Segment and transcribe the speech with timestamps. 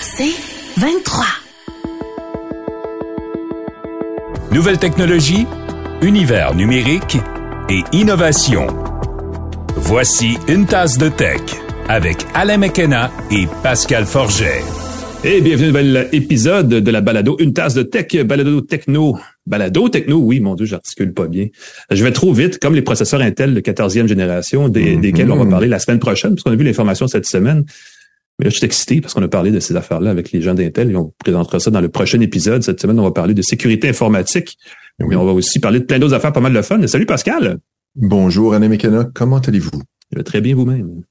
[0.00, 0.32] C'est
[0.78, 1.24] 23.
[4.52, 5.46] Nouvelles technologies,
[6.02, 7.18] univers numérique
[7.68, 8.66] et innovation.
[9.76, 11.40] Voici une tasse de tech
[11.88, 14.62] avec Alain McKenna et Pascal Forget.
[15.22, 19.18] Et bienvenue à un nouvel épisode de la balado Une tasse de tech, balado techno.
[19.46, 21.48] Balado techno, oui, mon Dieu, j'articule pas bien.
[21.90, 25.00] Je vais trop vite, comme les processeurs Intel de 14e génération, des, Mhm.
[25.02, 27.64] desquels on va parler la semaine prochaine, parce qu'on a vu l'information cette semaine.
[28.40, 30.54] Mais là, je suis excité parce qu'on a parlé de ces affaires-là avec les gens
[30.54, 32.62] d'Intel et on vous présentera ça dans le prochain épisode.
[32.62, 34.56] Cette semaine, on va parler de sécurité informatique.
[34.98, 36.86] Mais on va aussi parler de plein d'autres affaires, pas mal de fun.
[36.86, 37.58] Salut Pascal!
[37.96, 39.10] Bonjour, Anne McKenna.
[39.14, 39.82] Comment allez-vous?
[40.10, 41.02] Je vais très bien vous-même.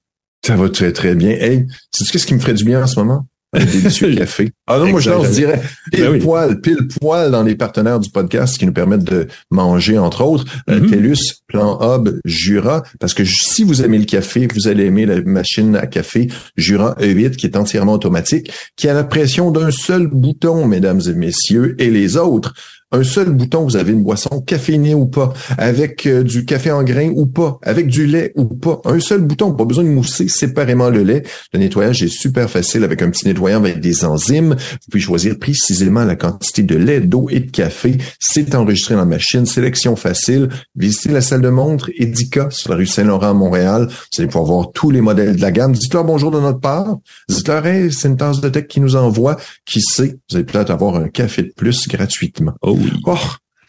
[0.43, 1.29] Ça va très, très bien.
[1.29, 3.27] Hey, sais-tu qu'est-ce qui me ferait du bien en ce moment?
[3.53, 4.51] Un délicieux café.
[4.67, 5.59] Ah non, moi, je lance dirais
[5.91, 6.19] pile Ben oui.
[6.19, 10.45] poil, pile poil dans les partenaires du podcast qui nous permettent de manger, entre autres,
[10.69, 10.89] euh, Mhm.
[10.91, 11.17] TELUS,
[11.47, 15.75] Plan Hub, Jura, parce que si vous aimez le café, vous allez aimer la machine
[15.75, 20.67] à café Jura E8 qui est entièrement automatique, qui a la pression d'un seul bouton,
[20.67, 22.53] mesdames et messieurs, et les autres.
[22.91, 26.81] Un seul bouton, vous avez une boisson caféinée ou pas, avec euh, du café en
[26.81, 28.81] grains ou pas, avec du lait ou pas.
[28.83, 31.21] Un seul bouton, pas besoin de mousser séparément le lait.
[31.53, 34.55] Le nettoyage est super facile avec un petit nettoyant avec des enzymes.
[34.55, 37.99] Vous pouvez choisir précisément la quantité de lait, d'eau et de café.
[38.19, 39.45] C'est enregistré dans la machine.
[39.45, 40.49] Sélection facile.
[40.75, 43.87] Visitez la salle de montre Edica sur la rue Saint-Laurent à Montréal.
[43.87, 45.73] Vous allez pouvoir voir tous les modèles de la gamme.
[45.73, 46.97] Dites-leur bonjour de notre part.
[47.27, 49.37] Dites-leur, hey, c'est une tasse de tech qui nous envoie.
[49.63, 52.53] Qui sait, vous allez peut-être avoir un café de plus gratuitement.
[52.63, 52.91] Oh oui.
[53.05, 53.17] Oh,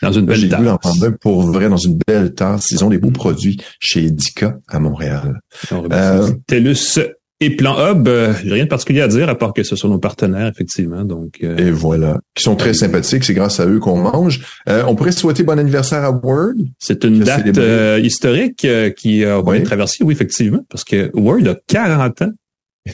[0.02, 1.02] Dans une belle tasse.
[1.02, 2.70] un pour vrai dans une belle tasse.
[2.70, 5.40] Ils ont des beaux produits chez Edica à Montréal.
[5.72, 6.98] Euh, TELUS
[7.42, 9.88] et Plan Hub, euh, j'ai rien de particulier à dire à part que ce sont
[9.88, 11.04] nos partenaires, effectivement.
[11.04, 12.18] Donc, euh, Et voilà.
[12.34, 13.24] Qui sont très sympathiques.
[13.24, 14.42] C'est grâce à eux qu'on mange.
[14.68, 16.52] Euh, on pourrait souhaiter bon anniversaire à Word.
[16.78, 19.56] c'est une date euh, historique euh, qui a Oui.
[19.56, 22.32] bien traversé, oui, effectivement, parce que Word a 40 ans.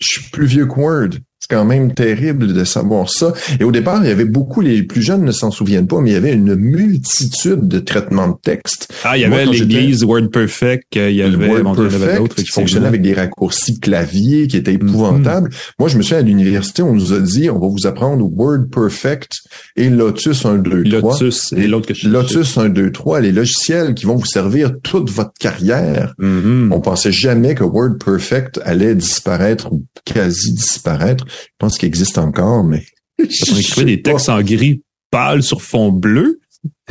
[0.00, 1.10] Je suis plus vieux que Word.
[1.48, 3.32] C'est quand même terrible de savoir ça.
[3.60, 6.10] Et au départ, il y avait beaucoup, les plus jeunes ne s'en souviennent pas, mais
[6.10, 8.92] il y avait une multitude de traitements de texte.
[9.04, 12.88] Ah, il y avait l'église WordPerfect, euh, il y avait, Word bon, d'autres, qui fonctionnait
[12.88, 15.50] avec des raccourcis clavier qui étaient épouvantables.
[15.78, 18.66] Moi, je me souviens à l'université, on nous a dit, on va vous apprendre Word
[18.72, 19.30] Perfect
[19.76, 21.12] et Lotus 1, 2, 3.
[21.12, 24.72] Lotus et l'autre que je Lotus 1, 2, 3, les logiciels qui vont vous servir
[24.82, 26.14] toute votre carrière.
[26.18, 26.72] Mhm.
[26.72, 31.24] On pensait jamais que Word Perfect allait disparaître ou quasi disparaître.
[31.42, 32.84] Je pense qu'il existe encore, mais...
[33.18, 36.40] On écrivait des textes en gris pâle sur fond bleu.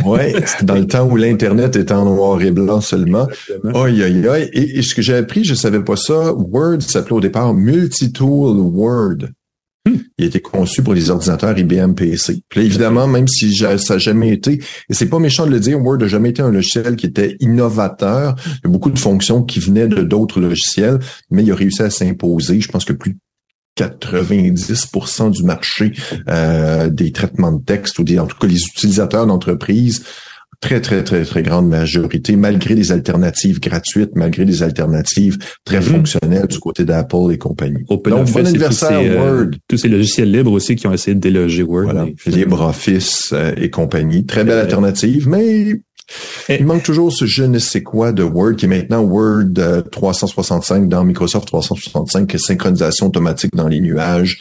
[0.04, 3.28] Ouais, c'était dans le temps où l'Internet était en noir et blanc seulement.
[3.74, 4.50] Aïe, aïe, aïe.
[4.54, 9.30] Et, ce que j'ai appris, je savais pas ça, Word s'appelait au départ Multitool Word.
[9.88, 9.98] Hmm.
[10.18, 12.42] Il a été conçu pour les ordinateurs IBM PC.
[12.50, 14.54] Puis là, évidemment, même si ça n'a jamais été,
[14.90, 17.38] et c'est pas méchant de le dire, Word n'a jamais été un logiciel qui était
[17.40, 18.36] innovateur.
[18.46, 21.84] Il y a beaucoup de fonctions qui venaient de d'autres logiciels, mais il a réussi
[21.84, 22.60] à s'imposer.
[22.60, 23.18] Je pense que plus de
[23.78, 25.92] 90% du marché
[26.30, 30.04] euh, des traitements de texte ou des, en tout cas les utilisateurs d'entreprise
[30.62, 35.84] très, très, très, très grande majorité, malgré des alternatives gratuites, malgré des alternatives très Mhm.
[35.84, 37.84] fonctionnelles du côté d'Apple et compagnie.
[37.90, 39.52] Donc, bon tous anniversaire, ces, euh, Word.
[39.68, 41.84] tous ces logiciels libres aussi qui ont essayé de déloger Word.
[41.84, 44.26] Voilà, LibreOffice euh, et compagnie.
[44.26, 45.82] Très belle alternative, mais
[46.50, 49.82] il manque toujours ce je ne sais quoi de Word qui est maintenant Word euh,
[49.82, 54.40] 365 dans Microsoft 365, qui est synchronisation automatique dans les nuages,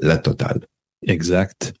[0.00, 0.60] la totale.
[1.06, 1.72] Exact.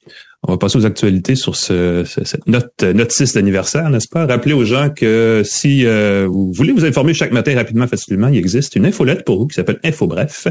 [0.46, 4.08] On va passer aux actualités sur ce, ce- cette note, euh, note 6 d'anniversaire, n'est-ce
[4.08, 4.26] pas?
[4.26, 8.36] Rappelez aux gens que si euh, vous voulez vous informer chaque matin rapidement, facilement, il
[8.36, 10.48] existe une infolette pour vous qui s'appelle InfoBref.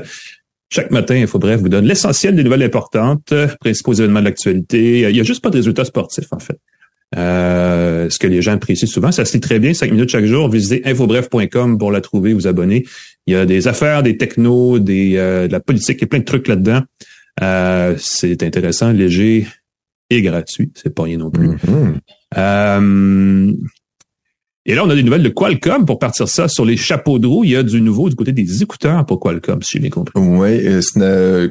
[0.70, 5.02] Chaque matin, InfoBref vous donne l'essentiel des nouvelles importantes, euh, principaux événements de l'actualité.
[5.02, 6.58] Il n'y a juste pas de résultats sportifs, en fait.
[7.18, 10.26] Euh, ce que les gens apprécient souvent, ça se lit très bien, 5 minutes chaque
[10.26, 10.50] jour.
[10.50, 12.86] Visitez infobref.com pour la trouver, vous abonner.
[13.28, 16.08] Il y a des affaires, des technos, des, euh, de la politique, il y a
[16.08, 16.82] plein de trucs là-dedans.
[17.42, 19.48] Euh, c'est intéressant, léger
[20.10, 20.72] et gratuit.
[20.76, 21.48] C'est pas rien non plus.
[21.48, 22.00] Mhm.
[22.38, 23.54] Euh,
[24.66, 27.26] et là, on a des nouvelles de Qualcomm pour partir ça sur les chapeaux de
[27.28, 27.44] roue.
[27.44, 30.14] Il y a du nouveau du côté des écouteurs pour Qualcomm, si j'ai bien compris.
[30.16, 30.60] Oui,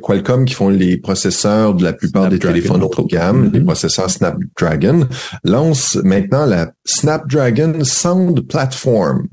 [0.02, 3.52] Qualcomm qui font les processeurs de la plupart des téléphones haut de gamme, Mhm.
[3.52, 5.08] les processeurs Snapdragon,
[5.44, 9.26] lance maintenant la Snapdragon Sound Platform.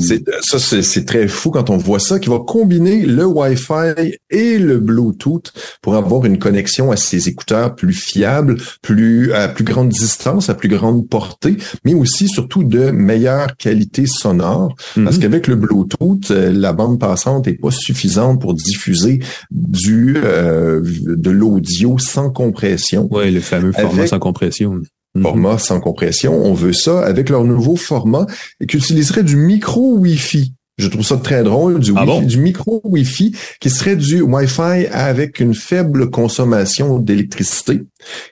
[0.00, 4.16] C'est, ça, c'est, c'est très fou quand on voit ça, qui va combiner le Wi-Fi
[4.30, 9.62] et le Bluetooth pour avoir une connexion à ces écouteurs plus fiables, plus à plus
[9.64, 14.74] grande distance, à plus grande portée, mais aussi surtout de meilleure qualité sonore.
[14.96, 15.22] Parce Mhm.
[15.22, 19.20] qu'avec le Bluetooth, euh, la bande passante est pas suffisante pour diffuser
[19.52, 23.06] du euh, de l'audio sans compression.
[23.12, 24.80] Ouais, le fameux format Avec- sans compression.
[25.14, 25.22] Mhm.
[25.22, 28.26] Format sans compression, on veut ça avec leur nouveau format
[28.68, 30.54] qui utiliserait du micro Wi-Fi.
[30.76, 32.20] Je trouve ça très drôle, du, Ah bon?
[32.20, 37.82] du micro Wi-Fi qui serait du Wi-Fi avec une faible consommation d'électricité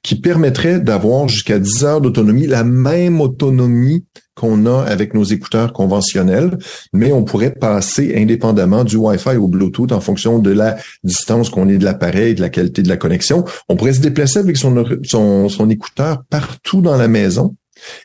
[0.02, 5.72] qui permettrait d'avoir jusqu'à 10 heures d'autonomie, la même autonomie qu'on a avec nos écouteurs
[5.72, 6.58] conventionnels,
[6.92, 11.68] mais on pourrait passer indépendamment du Wi-Fi au Bluetooth en fonction de la distance qu'on
[11.68, 13.44] est de l'appareil, de la qualité de la connexion.
[13.68, 17.54] On pourrait se déplacer avec son, son, son écouteur partout dans la maison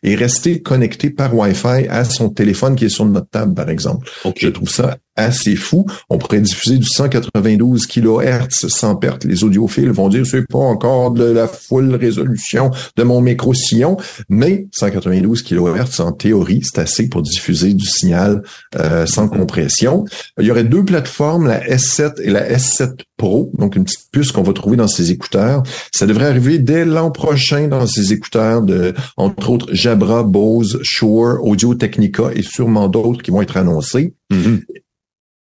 [0.03, 4.09] et rester connecté par Wi-Fi à son téléphone qui est sur notre table, par exemple.
[4.35, 5.85] Je trouve ça assez fou.
[6.09, 9.25] On pourrait diffuser du 192 kHz sans perte.
[9.25, 13.97] Les audiophiles vont dire c'est pas encore de la full résolution de mon micro-sillon,
[14.29, 18.43] mais 192 kHz en théorie, c'est assez pour diffuser du signal
[18.75, 20.05] euh, sans compression.
[20.39, 24.31] Il y aurait deux plateformes, la S7 et la S7 Pro, donc une petite puce
[24.31, 25.63] qu'on va trouver dans ces écouteurs.
[25.91, 31.39] Ça devrait arriver dès l'an prochain dans ces écouteurs de, entre autres, Jabra, Bose, Shure,
[31.41, 34.13] Audio Technica et sûrement d'autres qui vont être annoncés.
[34.29, 34.61] Mhm.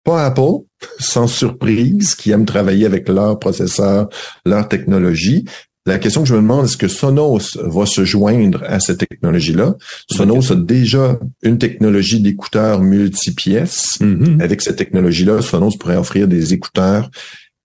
[0.03, 0.65] Pas Apple,
[0.99, 4.09] sans surprise, qui aiment travailler avec leur processeur,
[4.45, 5.45] leur technologie.
[5.87, 9.75] La question que je me demande, est-ce que Sonos va se joindre à cette technologie-là?
[10.11, 13.99] Sonos a déjà une technologie d'écouteurs multipièces.
[13.99, 14.41] Mhm.
[14.41, 17.09] Avec cette technologie-là, Sonos pourrait offrir des écouteurs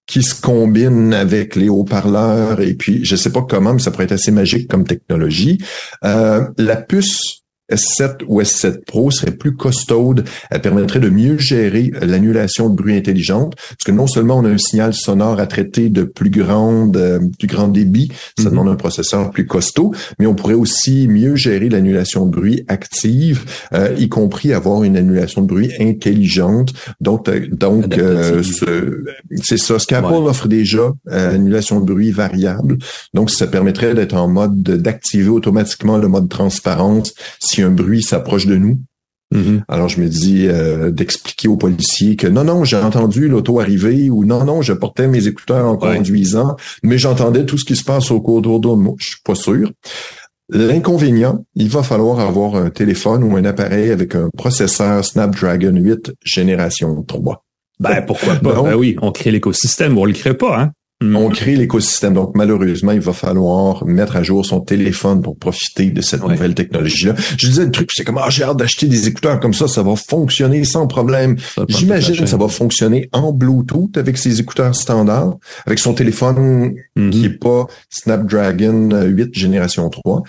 [0.07, 4.05] qui se combinent avec les haut-parleurs et puis je sais pas comment, mais ça pourrait
[4.05, 5.59] être assez magique comme technologie.
[6.05, 7.43] Euh, la puce
[7.73, 10.25] S7 ou S7 Pro serait plus costaude.
[10.51, 13.55] Elle permettrait de mieux gérer l'annulation de bruit intelligente.
[13.57, 17.19] Parce que non seulement on a un signal sonore à traiter de plus grande, euh,
[17.39, 18.51] plus grand débit, ça Mhm.
[18.51, 23.45] demande un processeur plus costaud, mais on pourrait aussi mieux gérer l'annulation de bruit active,
[23.73, 26.73] euh, y compris avoir une annulation de bruit intelligente.
[27.01, 29.05] Donc, euh, donc euh, ce-
[29.43, 29.79] c'est ça.
[29.79, 30.29] Ce qu'Apple Ouais.
[30.29, 32.79] offre déjà, euh, annulation de bruit variable.
[33.15, 38.03] Donc, ça permettrait d'être en mode de- d'activer automatiquement le mode transparence si un bruit
[38.03, 38.81] s'approche de nous.
[39.35, 39.65] Mhm.
[39.67, 44.09] Alors, je me dis euh, d'expliquer aux policiers que non, non, j'ai entendu l'auto arriver
[44.09, 45.97] ou non, non, je portais mes écouteurs en Ouais.
[45.97, 48.95] conduisant, mais j'entendais tout ce qui se passe au cours de moi.
[48.99, 49.73] Je suis pas sûr.
[50.49, 56.13] L'inconvénient, il va falloir avoir un téléphone ou un appareil avec un processeur Snapdragon 8
[56.25, 57.43] génération 3.
[57.81, 58.63] Ben, pourquoi pas?
[58.63, 60.73] Ben oui, on crée l'écosystème, on le crée pas, hein?
[61.03, 61.17] Mhm.
[61.17, 62.15] On crée l'écosystème.
[62.15, 66.33] Donc, malheureusement, il va falloir mettre à jour son téléphone pour profiter de cette Ouais.
[66.33, 67.15] nouvelle technologie-là.
[67.37, 69.83] Je disais le truc, c'est comme, ah, j'ai hâte d'acheter des écouteurs comme ça, ça
[69.83, 71.37] va fonctionner sans problème.
[71.69, 77.11] J'imagine que ça va fonctionner en Bluetooth avec ses écouteurs standards, avec son téléphone Mhm.
[77.11, 80.23] qui est pas Snapdragon euh, 8 génération 3.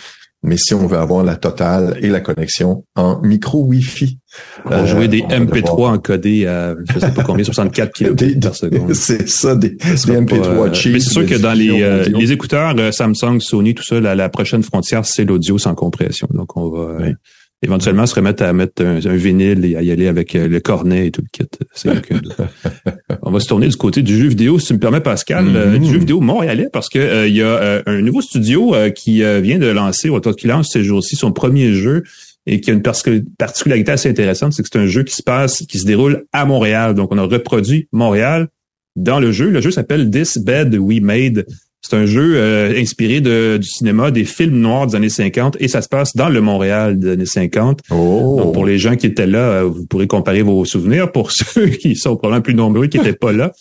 [0.47, 4.17] Mais si on veut avoir la totale et la connexion en micro Wi-Fi.
[4.65, 7.43] On va euh, jouer des on va MP3 devoir- encodés à, je sais pas combien,
[7.43, 8.93] 64 Des- kbps par seconde.
[8.93, 10.93] C'est ça, des, des sera MP3 pas, euh, cheap.
[10.93, 14.29] Mais c'est sûr que dans les, euh, les écouteurs Samsung, Sony, tout ça, la, la
[14.29, 16.27] prochaine frontière, c'est l'audio sans compression.
[16.31, 17.13] Donc, on va Oui.
[17.63, 20.59] Éventuellement se remettre à mettre un, un vinyle et à y aller avec euh, le
[20.59, 21.45] cornet et tout le kit.
[23.23, 25.71] On va se tourner du côté du jeu vidéo, si tu me permets, Pascal, euh,
[25.77, 25.83] Mhm.
[25.83, 28.89] du jeu vidéo montréalais, parce que euh, il y a euh, un nouveau studio euh,
[28.89, 32.03] qui vient de lancer, ou qui lance ces jours-ci son premier jeu
[32.45, 35.23] et qui a une partic- particularité assez intéressante, c'est que c'est un jeu qui se
[35.23, 36.93] passe, qui se déroule à Montréal.
[36.95, 38.47] Donc, on a reproduit Montréal
[38.95, 39.49] dans le jeu.
[39.49, 41.45] Le jeu s'appelle This Bed We Made.
[41.81, 45.67] C'est un jeu euh, inspiré de, du cinéma, des films noirs des années 50, et
[45.67, 47.81] ça se passe dans le Montréal des années 50.
[47.91, 48.35] Oh.
[48.39, 51.11] Donc, pour les gens qui étaient là, euh, vous pourrez comparer vos souvenirs.
[51.11, 53.51] Pour ceux qui sont probablement plus nombreux, qui n'étaient pas là,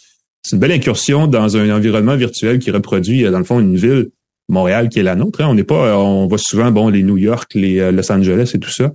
[0.43, 3.77] c'est une belle incursion dans un environnement virtuel qui reproduit, euh, dans le fond, une
[3.77, 4.09] ville,
[4.49, 5.41] Montréal, qui est la nôtre.
[5.43, 5.49] hein.
[5.49, 8.59] On n'est pas, euh, on voit souvent, bon, les New York, les Los Angeles et
[8.59, 8.93] tout ça,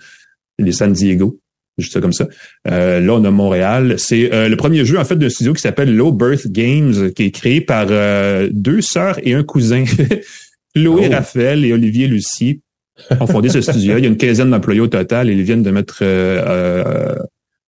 [0.60, 1.40] les San Diego,
[1.82, 2.28] juste comme ça.
[2.70, 3.96] Euh, là, on a Montréal.
[3.98, 7.24] C'est euh, le premier jeu, en fait, d'un studio qui s'appelle Low Birth Games, qui
[7.24, 9.84] est créé par euh, deux sœurs et un cousin,
[10.76, 11.12] Chloé Oh.
[11.12, 12.62] Raphaël et Olivier Lucie
[13.20, 13.98] ont fondé ce studio.
[13.98, 17.16] Il y a une quinzaine d'employés au total et ils viennent de mettre euh, euh,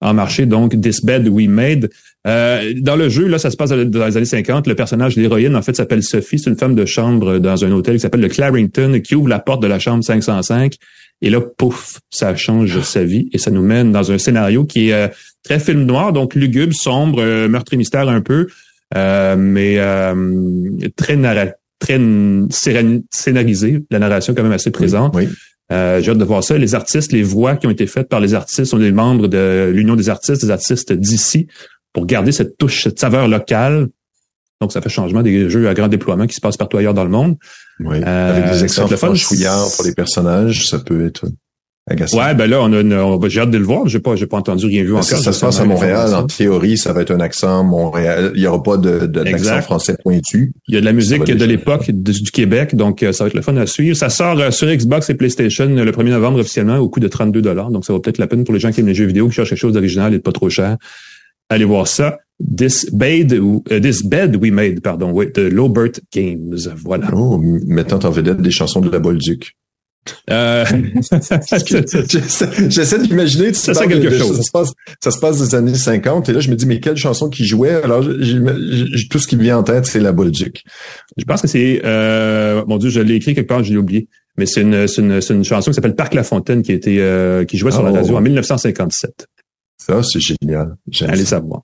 [0.02, 1.90] en marché donc This Bed We Made.
[2.26, 4.68] Euh, dans le jeu, là, ça se passe dans les années 50.
[4.68, 6.40] Le personnage, l'héroïne, en fait, s'appelle Sophie.
[6.40, 9.40] C'est une femme de chambre dans un hôtel qui s'appelle le Clarington, qui ouvre la
[9.40, 10.76] porte de la chambre 505.
[11.22, 14.90] Et là, pouf, ça change sa vie et ça nous mène dans un scénario qui
[14.90, 15.08] est euh,
[15.44, 18.48] très film noir, donc lugubre, sombre, euh, meurtre et mystère un peu,
[18.96, 20.14] euh, mais euh,
[20.96, 21.54] très narratif
[21.84, 22.00] très
[23.12, 25.14] scénarisé, la narration quand même assez présente.
[25.16, 25.28] Oui.
[25.72, 26.58] Euh, J'ai hâte de voir ça.
[26.58, 29.72] Les artistes, les voix qui ont été faites par les artistes sont des membres de
[29.74, 31.48] l'Union des artistes, des artistes d'ici,
[31.94, 33.88] pour garder cette touche, cette saveur locale.
[34.60, 37.04] Donc, ça fait changement des jeux à grand déploiement qui se passent partout ailleurs dans
[37.04, 37.36] le monde.
[37.80, 37.98] Oui.
[38.06, 41.26] Euh, Avec des accents franchouillards pour les personnages, ça peut être.
[41.90, 43.90] Ouais, ben là, on a, j'ai hâte de le voir.
[43.90, 45.04] J'ai pas, j'ai pas entendu rien vu encore.
[45.04, 46.16] Ça, ça se passe à Montréal.
[46.16, 48.32] En théorie, ça va être un accent Montréal.
[48.36, 50.54] Il y aura pas de, d'accent français pointu.
[50.70, 53.34] Il y a de la musique de l'époque du, Québec, donc euh, ça va être
[53.34, 53.98] le fun à suivre.
[53.98, 57.42] Ça sort euh, sur Xbox et PlayStation le 1er novembre officiellement au coût de 32
[57.42, 57.70] dollars.
[57.70, 59.36] Donc ça vaut peut-être la peine pour les gens qui aiment les jeux vidéo, qui
[59.36, 60.78] cherchent quelque chose d'original et de pas trop cher.
[61.50, 62.18] Allez voir ça.
[62.40, 66.58] This Bed, ou uh, This Bed We Made, pardon, oui, de Lobert Games.
[66.84, 67.10] Voilà.
[67.14, 69.54] Oh, mettant en vedette des chansons de la Bolduc.
[70.30, 70.66] Euh...
[72.70, 73.54] J'essaie d'imaginer.
[73.54, 74.38] Ça, c'est quelque chose.
[74.38, 76.80] Ça se, passe, ça se passe des années 50 et là, je me dis, mais
[76.80, 77.82] quelle chanson qui jouait?
[77.84, 80.64] Alors, tout ce qui me vient en tête, c'est la Bolduc.
[81.18, 84.08] Je pense que c'est, euh, mon Dieu, je l'ai écrit quelque part, je l'ai oublié.
[84.38, 87.58] Mais c'est une, une, une, chanson qui s'appelle Parc La Fontaine qui était, euh, qui
[87.58, 87.96] jouait sur la oh.
[87.96, 89.28] radio en 1957.
[89.86, 90.76] Ça, c'est génial.
[91.02, 91.64] Allez savoir.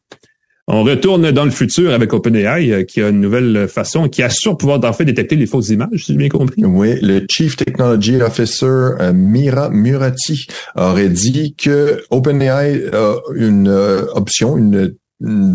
[0.68, 4.56] On retourne dans le futur avec OpenAI, euh, qui a une nouvelle façon, qui assure
[4.56, 6.64] pouvoir d'en fait détecter les fausses images, si j'ai bien compris.
[6.64, 14.06] Oui, le Chief Technology Officer euh, Mira Murati aurait dit que OpenAI a une euh,
[14.14, 14.96] option, une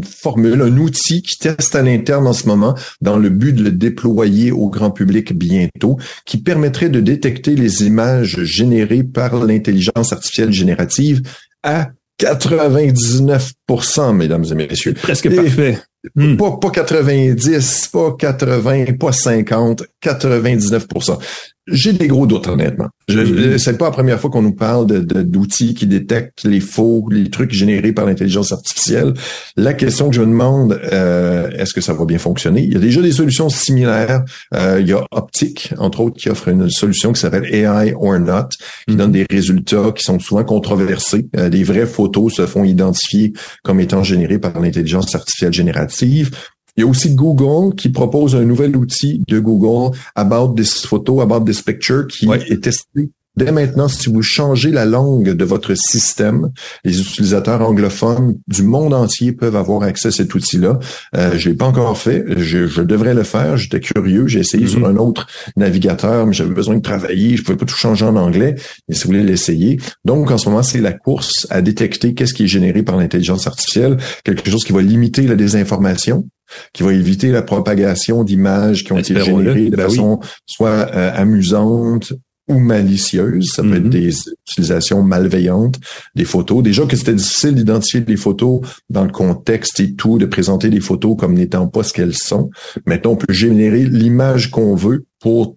[0.05, 3.71] formule, un outil qui teste à l'interne en ce moment dans le but de le
[3.71, 10.53] déployer au grand public bientôt, qui permettrait de détecter les images générées par l'intelligence artificielle
[10.53, 11.23] générative
[11.63, 14.95] à 99% mesdames et messieurs.
[14.95, 15.79] Presque parfait.
[16.15, 16.37] Hmm.
[16.37, 21.19] Pas, pas 90, pas 80, pas 50, 99%
[21.67, 22.89] j'ai des gros doutes, honnêtement.
[23.09, 23.59] Mm-hmm.
[23.59, 27.31] C'est pas la première fois qu'on nous parle de, d'outils qui détectent les faux, les
[27.31, 29.15] trucs générés par l'intelligence artificielle.
[29.57, 32.63] La question que je me demande, euh, est-ce que ça va bien fonctionner?
[32.63, 34.25] Il y a déjà des solutions similaires.
[34.55, 38.19] Euh, il y a Optic, entre autres, qui offre une solution qui s'appelle AI or
[38.19, 38.49] Not,
[38.87, 39.13] qui donne mm-hmm.
[39.13, 41.29] des résultats qui sont souvent controversés.
[41.37, 43.33] Euh, des vraies photos se font identifier
[43.63, 45.94] comme étant générées par l'intelligence artificielle générative.
[46.03, 46.29] Il
[46.77, 51.45] y a aussi Google qui propose un nouvel outil de Google About this photo, About
[51.45, 56.51] this picture, qui est testé Dès maintenant, si vous changez la langue de votre système,
[56.85, 60.79] les utilisateurs anglophones du monde entier peuvent avoir accès à cet outil-là.
[61.17, 62.25] Euh, je l'ai pas encore fait.
[62.37, 63.57] Je, devrais le faire.
[63.57, 64.29] J'étais curieux.
[64.29, 64.91] J'ai essayé sur mm-hmm.
[64.91, 65.27] un autre
[65.57, 67.37] navigateur, mais j'avais besoin de travailler.
[67.37, 68.55] Je pouvais pas tout changer en anglais.
[68.89, 69.81] Mais si vous voulez l'essayer.
[70.05, 73.49] Donc, en ce moment, c'est la course à détecter qu'est-ce qui est généré par l'intelligence
[73.49, 73.97] artificielle.
[74.23, 76.29] Quelque chose qui va limiter la désinformation
[76.73, 81.11] qui va éviter la propagation d'images qui ont été générées de ben façon soit euh,
[81.15, 82.13] amusante
[82.49, 83.53] ou malicieuse.
[83.55, 83.89] Ça peut être mm-hmm.
[83.89, 84.15] des
[84.49, 85.79] utilisations malveillantes
[86.15, 86.63] des photos.
[86.63, 88.61] Déjà que c'était difficile d'identifier les photos
[88.91, 92.51] dans le contexte et tout, de présenter les photos comme n'étant pas ce qu'elles sont.
[92.87, 95.57] Maintenant, on peut générer l'image qu'on veut pour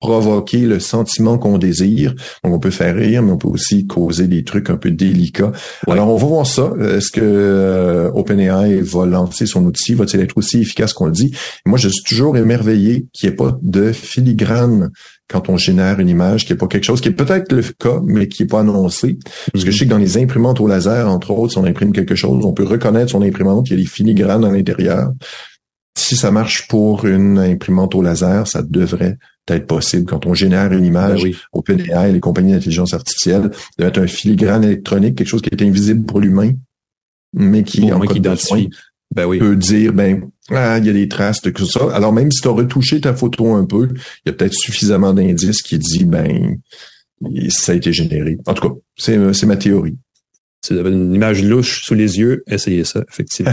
[0.00, 2.14] provoquer le sentiment qu'on désire.
[2.44, 5.52] Donc, on peut faire rire, mais on peut aussi causer des trucs un peu délicats.
[5.88, 6.72] Alors, on va voir ça.
[6.80, 9.94] Est-ce que euh, OpenAI va lancer son outil?
[9.94, 11.32] Va-t-il être aussi efficace qu'on le dit?
[11.64, 14.90] moi, je suis toujours émerveillé qu'il n'y ait pas de filigrane
[15.28, 18.00] quand on génère une image, qui n'est pas quelque chose qui est peut-être le cas,
[18.04, 19.18] mais qui n'est pas annoncé.
[19.52, 21.92] Parce que je sais que dans les imprimantes au laser, entre autres, si on imprime
[21.92, 25.10] quelque chose, on peut reconnaître son imprimante, il y a des filigranes à l'intérieur.
[25.96, 29.16] Si ça marche pour une imprimante au laser, ça devrait
[29.48, 33.84] être possible quand on génère une image ben au PDA, les compagnies d'intelligence artificielle, de
[33.84, 36.52] mettre un filigrane électronique, quelque chose qui est invisible pour l'humain,
[37.32, 38.70] mais qui, en qui identifie.
[39.14, 39.38] Ben oui.
[39.38, 41.88] peut dire, ben, ah, il y a des traces de tout ça.
[41.94, 45.14] Alors même si tu as retouché ta photo un peu, il y a peut-être suffisamment
[45.14, 46.58] d'indices qui dit, ben,
[47.48, 48.36] ça a été généré.
[48.46, 49.96] En tout cas, c'est, c'est ma théorie.
[50.66, 53.52] Si vous avez une image louche sous les yeux, essayez ça, effectivement.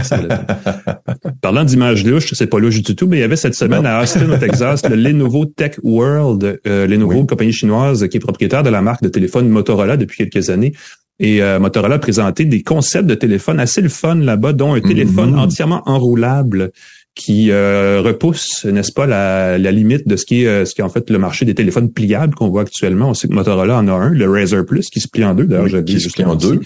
[1.40, 4.02] Parlant d'image louche, c'est pas louche du tout, mais il y avait cette semaine à
[4.02, 8.70] Austin, au Texas, le Lenovo Tech World, euh, Lenovo, compagnie chinoise qui est propriétaire de
[8.70, 10.72] la marque de téléphone Motorola depuis quelques années.
[11.20, 14.80] Et euh, Motorola a présenté des concepts de téléphone assez le fun là-bas, dont un
[14.80, 15.38] téléphone mm-hmm.
[15.38, 16.72] entièrement enroulable
[17.14, 20.80] qui euh, repousse, n'est-ce pas, la, la, limite de ce qui est euh, ce qui
[20.80, 23.10] est en fait le marché des téléphones pliables qu'on voit actuellement.
[23.10, 25.44] On sait que Motorola en a un, le Razer Plus, qui se plie en deux.
[25.44, 26.60] D'ailleurs, oui, qui se plie en deux.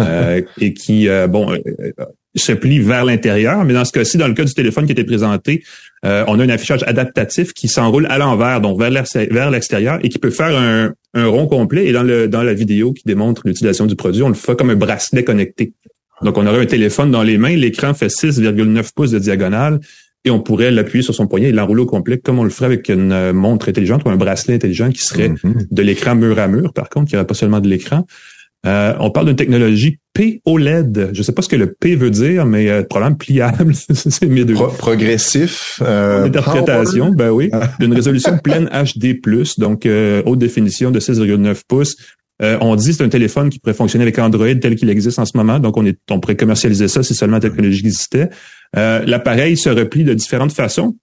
[0.00, 1.60] Euh, et qui, euh, bon, euh,
[2.34, 3.64] se plie vers l'intérieur.
[3.64, 5.62] Mais dans ce cas-ci, dans le cas du téléphone qui était présenté,
[6.02, 10.30] on a un affichage adaptatif qui s'enroule à l'envers, donc vers l'extérieur, et qui peut
[10.30, 11.86] faire un, un, rond complet.
[11.86, 14.70] Et dans, le, dans la vidéo qui démontre l'utilisation du produit, on le fait comme
[14.70, 15.72] un bracelet connecté.
[16.22, 19.80] Donc, on aurait un téléphone dans les mains, l'écran fait 6,9 pouces de diagonale,
[20.24, 22.66] et on pourrait l'appuyer sur son poignet et l'enrouler au complet comme on le ferait
[22.66, 25.68] avec une montre intelligente ou un bracelet intelligent qui serait mm-hmm.
[25.70, 28.06] de l'écran mur à mur, par contre, qui n'aurait pas seulement de l'écran.
[28.66, 31.10] Euh, on parle d'une technologie P-OLED.
[31.12, 33.74] Je ne sais pas ce que le P veut dire, mais euh, probablement pliable.
[33.94, 34.54] c'est mieux de...
[34.54, 35.80] progressif.
[35.82, 37.50] Euh, Interprétation, ben oui.
[37.80, 39.20] D'une résolution pleine HD+,
[39.58, 41.96] donc euh, haute définition de 6,9 pouces.
[42.42, 45.18] Euh, on dit que c'est un téléphone qui pourrait fonctionner avec Android tel qu'il existe
[45.18, 45.58] en ce moment.
[45.58, 48.30] Donc, on, est, on pourrait commercialiser ça si seulement la technologie existait.
[48.74, 50.96] L'appareil se replie de différentes façons.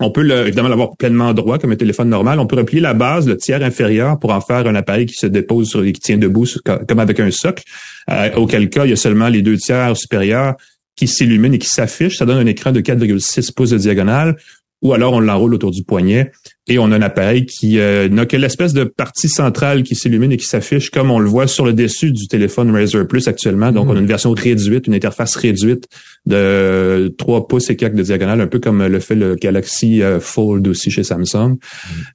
[0.00, 2.40] On peut évidemment l'avoir pleinement droit comme un téléphone normal.
[2.40, 5.26] On peut replier la base, le tiers inférieur, pour en faire un appareil qui se
[5.26, 7.62] dépose sur qui tient debout comme avec un socle.
[8.10, 10.54] Euh, auquel cas, il y a seulement les deux tiers supérieurs
[10.96, 12.16] qui s'illuminent et qui s'affichent.
[12.16, 14.36] Ça donne un écran de 4,6 pouces de diagonale
[14.82, 16.30] ou alors on l'enroule autour du poignet
[16.70, 20.32] et on a un appareil qui euh, n'a que l'espèce de partie centrale qui s'illumine
[20.32, 23.72] et qui s'affiche comme on le voit sur le dessus du téléphone Razer Plus actuellement.
[23.72, 25.88] Donc, on a une version réduite, une interface réduite
[26.26, 30.20] de 3 pouces et quelques de diagonale, un peu comme le fait le Galaxy euh,
[30.20, 31.56] Fold aussi chez Samsung.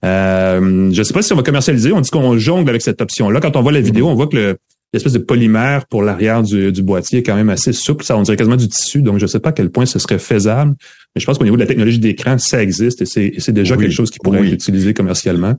[0.06, 1.92] Euh, je ne sais pas si on va commercialiser.
[1.92, 3.42] On dit qu'on jongle avec cette option-là.
[3.42, 4.58] Quand on voit la vidéo, on voit que le,
[4.96, 8.04] l'espèce de polymère pour l'arrière du, boîtier est quand même assez souple.
[8.04, 9.02] Ça, on dirait quasiment du tissu.
[9.02, 10.76] Donc, je ne sais pas à quel point ce serait faisable.
[11.16, 13.94] Mais je pense qu'au niveau de la technologie d'écran, ça existe et c'est déjà quelque
[13.94, 15.56] chose qui pourrait être utilisé commercialement.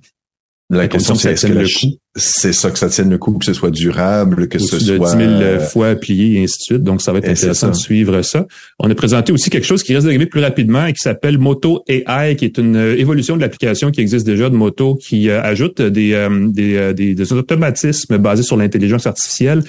[0.71, 1.97] La question, c'est est-ce que le coût?
[2.17, 4.99] C'est ça que ça tienne le coup, que ce soit durable, que ce soit...
[4.99, 6.83] de 10 000 fois plié et ainsi de suite.
[6.83, 8.47] Donc, ça va être intéressant de suivre ça.
[8.79, 11.83] On a présenté aussi quelque chose qui risque d'arriver plus rapidement et qui s'appelle Moto
[11.89, 15.43] AI, qui est une euh, évolution de l'application qui existe déjà de Moto, qui euh,
[15.43, 19.63] ajoute des, euh, des, des, automatismes basés sur l'intelligence artificielle.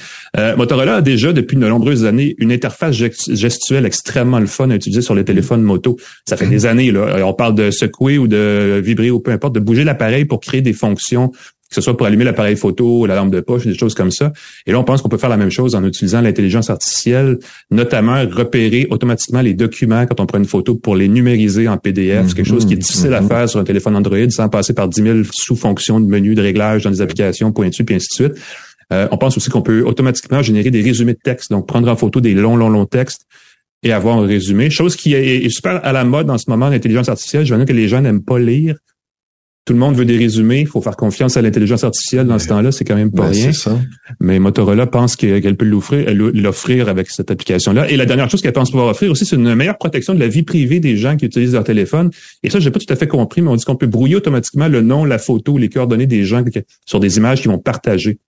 [0.58, 5.02] Motorola a déjà, depuis de nombreuses années, une interface gestuelle extrêmement le fun à utiliser
[5.02, 5.98] sur les téléphones Moto.
[6.26, 7.26] Ça fait des années, là.
[7.26, 10.62] On parle de secouer ou de vibrer ou peu importe, de bouger l'appareil pour créer
[10.62, 11.32] des fonctions
[11.70, 14.32] que ce soit pour allumer l'appareil photo, la lampe de poche, des choses comme ça.
[14.66, 17.40] Et là, on pense qu'on peut faire la même chose en utilisant l'intelligence artificielle,
[17.72, 22.30] notamment repérer automatiquement les documents quand on prend une photo pour les numériser en PDF.
[22.30, 23.28] C'est quelque chose qui est difficile à mm-hmm.
[23.28, 26.84] faire sur un téléphone Android sans passer par 10 000 sous-fonctions de menus, de réglages
[26.84, 28.44] dans des applications pointues, puis ainsi de suite.
[28.94, 31.96] Euh, on pense aussi qu'on peut automatiquement générer des résumés de texte, donc prendre en
[31.96, 33.24] photo des longs, longs, longs textes
[33.84, 34.70] et avoir un résumé.
[34.70, 37.46] Chose qui est, super à la mode en ce moment, l'intelligence artificielle.
[37.46, 38.78] Je vois que les gens n'aiment pas lire
[39.68, 40.62] tout le monde veut des résumés.
[40.62, 42.72] Il faut faire confiance à l'intelligence artificielle dans ce temps-là.
[42.72, 43.52] C'est quand même pas ben, rien.
[43.52, 43.78] Ça.
[44.22, 47.90] Mais Motorola pense qu'elle peut l'offrir, l'offrir avec cette application-là.
[47.92, 50.30] Et la dernière chose qu'elle pense pouvoir offrir aussi, c'est une meilleure protection de la
[50.30, 52.12] vie privée des gens qui utilisent leur téléphone.
[52.44, 54.70] Et ça, j'ai pas tout à fait compris, mais on dit qu'on peut brouiller automatiquement
[54.70, 56.46] le nom, la photo, les coordonnées des gens
[56.86, 58.20] sur des images qui vont partager.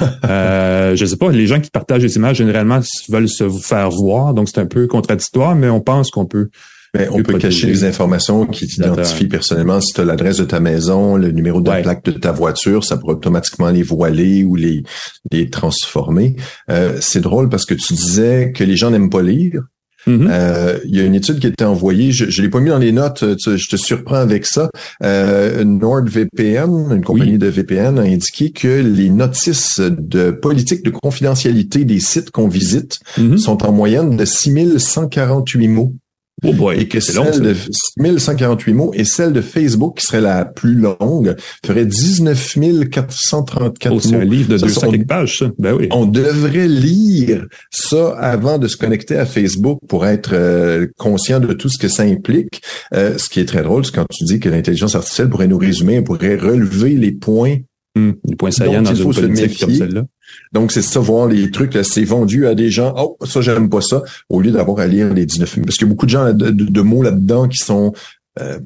[0.24, 2.80] euh, je sais pas, les gens qui partagent des images généralement
[3.10, 6.48] veulent se faire voir, donc c'est un peu contradictoire, mais on pense qu'on peut
[6.94, 9.80] mais on peut cacher les informations qui t'identifient personnellement.
[9.80, 12.96] Si tu as l'adresse de ta maison, le numéro de plaque de ta voiture, ça
[12.96, 14.82] pourrait automatiquement les voiler ou les,
[15.30, 16.36] les transformer.
[16.70, 19.62] Euh, c'est drôle parce que tu disais que les gens n'aiment pas lire.
[20.06, 20.28] Mm-hmm.
[20.30, 22.68] Euh, il y a une étude qui a été envoyée, je ne l'ai pas mis
[22.68, 24.70] dans les notes, je te surprends avec ça.
[25.02, 31.84] Euh, NordVPN, une compagnie de VPN, a indiqué que les notices de politique de confidentialité
[31.84, 33.38] des sites qu'on visite mm-hmm.
[33.38, 35.94] sont en moyenne de 6148 mots.
[36.42, 37.54] Oh et que celle de
[37.98, 42.58] 1148 mots et celle de Facebook, qui serait la plus longue, ferait 19
[42.90, 45.50] 434 oh, C'est un livre de 200 pages, ça.
[45.58, 45.88] Ben oui.
[45.90, 51.52] On devrait lire ça avant de se connecter à Facebook pour être euh, conscient de
[51.52, 52.62] tout ce que ça implique.
[52.92, 55.58] Euh, ce qui est très drôle, c'est quand tu dis que l'intelligence artificielle pourrait nous
[55.58, 57.58] résumer, pourrait relever les points
[57.96, 60.04] Hum, les points saillants dans une politique comme celle-là.
[60.52, 63.80] Donc, c'est ça, voir les trucs, c'est vendu à des gens, oh, ça, j'aime pas
[63.80, 66.32] ça, au lieu d'avoir à lire les 19 Parce qu'il y a beaucoup de gens,
[66.32, 67.92] de, mots là-dedans qui sont
[68.40, 68.58] euh,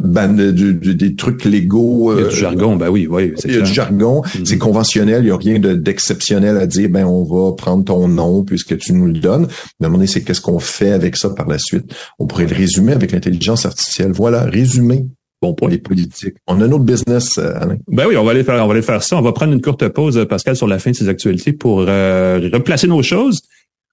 [0.00, 2.12] ben, des trucs légaux.
[2.18, 3.32] il y a du jargon, ben oui, oui.
[3.44, 4.44] Il y a du jargon, hum.
[4.44, 8.42] c'est conventionnel, il n'y a rien d'exceptionnel à dire, ben on va prendre ton nom
[8.42, 9.46] puisque tu nous le donnes.
[9.80, 11.94] Donné, c'est qu'est-ce qu'on fait avec ça par la suite?
[12.18, 14.10] On pourrait le résumer avec l'intelligence artificielle.
[14.12, 15.06] Voilà, résumer
[15.42, 16.36] bon pour les politiques.
[16.46, 17.76] On a notre business, euh, Alain.
[17.88, 19.18] Ben oui, on va aller faire, on va aller faire ça.
[19.18, 21.84] On va prendre une courte pause, euh, Pascal, sur la fin de ces actualités pour
[21.86, 23.42] euh, replacer nos choses.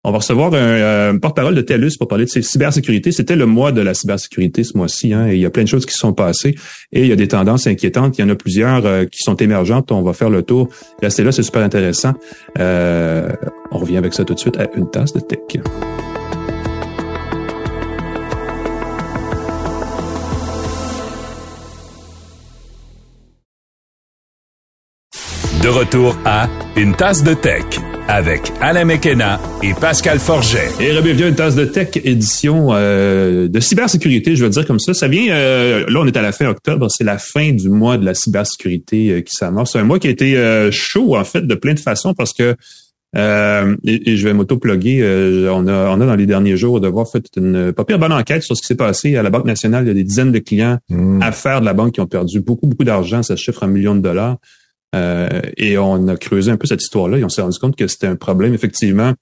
[0.06, 3.12] On va recevoir un, porte-parole de TELUS pour parler de cybersécurité.
[3.12, 5.68] C'était le mois de la cybersécurité ce mois-ci, hein, et il y a plein de
[5.68, 6.56] choses qui se sont passées
[6.94, 8.18] et il y a des tendances inquiétantes.
[8.18, 9.92] Il y en a plusieurs qui sont émergentes.
[9.92, 10.70] On va faire le tour.
[11.02, 12.14] Restez là, c'est super intéressant.
[12.58, 15.40] on revient avec ça tout de suite à une tasse de tech.
[25.70, 27.64] De retour à Une tasse de tech
[28.08, 30.72] avec Alain Mekena et Pascal Forget.
[30.80, 34.80] Et bienvenue à Une tasse de tech édition euh, de cybersécurité, je veux dire comme
[34.80, 34.96] ça.
[34.96, 38.00] Ça vient, euh, là on est à la fin octobre, c'est la fin du mois
[38.00, 39.74] de la cybersécurité euh, qui s'amorce.
[39.74, 42.56] C'est un mois qui a été chaud en fait de plein de façons parce que
[43.16, 45.04] et, je vais m'auto-plugger.
[45.52, 48.42] on, a, on a dans les derniers jours devoir fait une pas pire bonne enquête
[48.42, 49.84] sur ce qui s'est passé à la Banque nationale.
[49.84, 51.22] Il y a des dizaines de clients mmh.
[51.22, 53.22] à faire de la banque qui ont perdu beaucoup, beaucoup d'argent.
[53.22, 54.38] Ça se chiffre en millions de dollars.
[54.96, 57.88] Euh, et on a creusé un peu cette histoire-là et on s'est rendu compte que
[57.88, 59.14] c'était un problème, effectivement.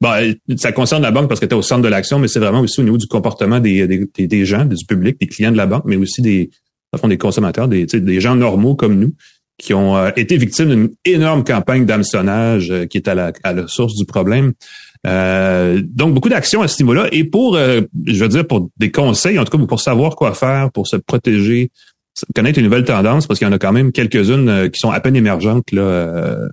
[0.00, 2.38] Bon, ça concerne la banque parce que tu es au centre de l'action, mais c'est
[2.38, 5.66] vraiment aussi au niveau du comportement des, des, gens, du public, des clients de la
[5.66, 6.50] banque, mais aussi des,
[6.96, 9.12] fond, des consommateurs, des, des gens normaux comme nous
[9.58, 13.68] qui ont euh, été victimes d'une énorme campagne d'hameçonnage qui est à la, à la
[13.68, 14.52] source du problème.
[15.04, 17.08] donc, beaucoup d'actions à ce niveau-là.
[17.12, 20.72] Et pour, je veux dire, pour des conseils, en tout cas, pour savoir quoi faire,
[20.72, 21.70] pour se protéger,
[22.34, 25.00] connaître une nouvelle tendance, parce qu'il y en a quand même quelques-unes qui sont à
[25.00, 26.48] peine émergentes là,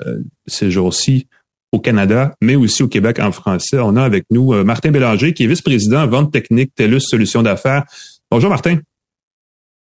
[0.47, 1.27] ces jours-ci
[1.71, 3.77] au Canada, mais aussi au Québec en français.
[3.79, 7.83] On a avec nous euh, Martin Bélanger, qui est vice-président vente technique TELUS Solutions d'affaires.
[8.31, 8.79] Bonjour Martin.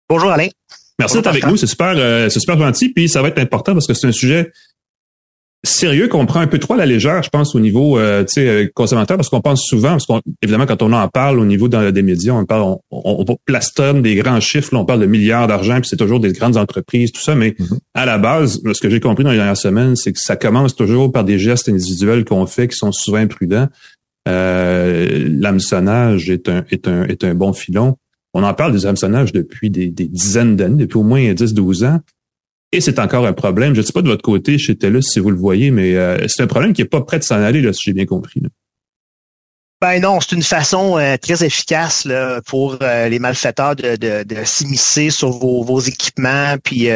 [0.09, 0.47] Bonjour Alain.
[0.97, 2.89] Merci d'être avec nous, c'est super, euh, c'est super gentil.
[2.89, 4.51] Puis ça va être important parce que c'est un sujet
[5.65, 8.67] sérieux qu'on prend un peu trop à la légère, je pense, au niveau euh, euh,
[8.73, 11.91] consommateur, parce qu'on pense souvent, parce qu'on évidemment, quand on en parle au niveau dans,
[11.91, 15.79] des médias, on parle, on, on, on des grands chiffres, on parle de milliards d'argent,
[15.79, 17.77] puis c'est toujours des grandes entreprises, tout ça, mais mm-hmm.
[17.93, 20.75] à la base, ce que j'ai compris dans les dernières semaines, c'est que ça commence
[20.75, 23.67] toujours par des gestes individuels qu'on fait qui sont souvent imprudents.
[24.27, 27.97] Euh, l'hameçonnage est un, est, un, est un bon filon.
[28.33, 32.01] On en parle des hameçonnages depuis des, des dizaines d'années, depuis au moins 10-12 ans.
[32.71, 33.73] Et c'est encore un problème.
[33.73, 36.27] Je ne sais pas de votre côté chez TELUS si vous le voyez, mais euh,
[36.27, 38.41] c'est un problème qui n'est pas prêt de s'en aller, là, si j'ai bien compris.
[39.81, 42.07] Ben non, c'est une façon euh, très efficace
[42.47, 46.89] pour euh, les malfaiteurs de, de, s'immiscer sur vos, équipements, puis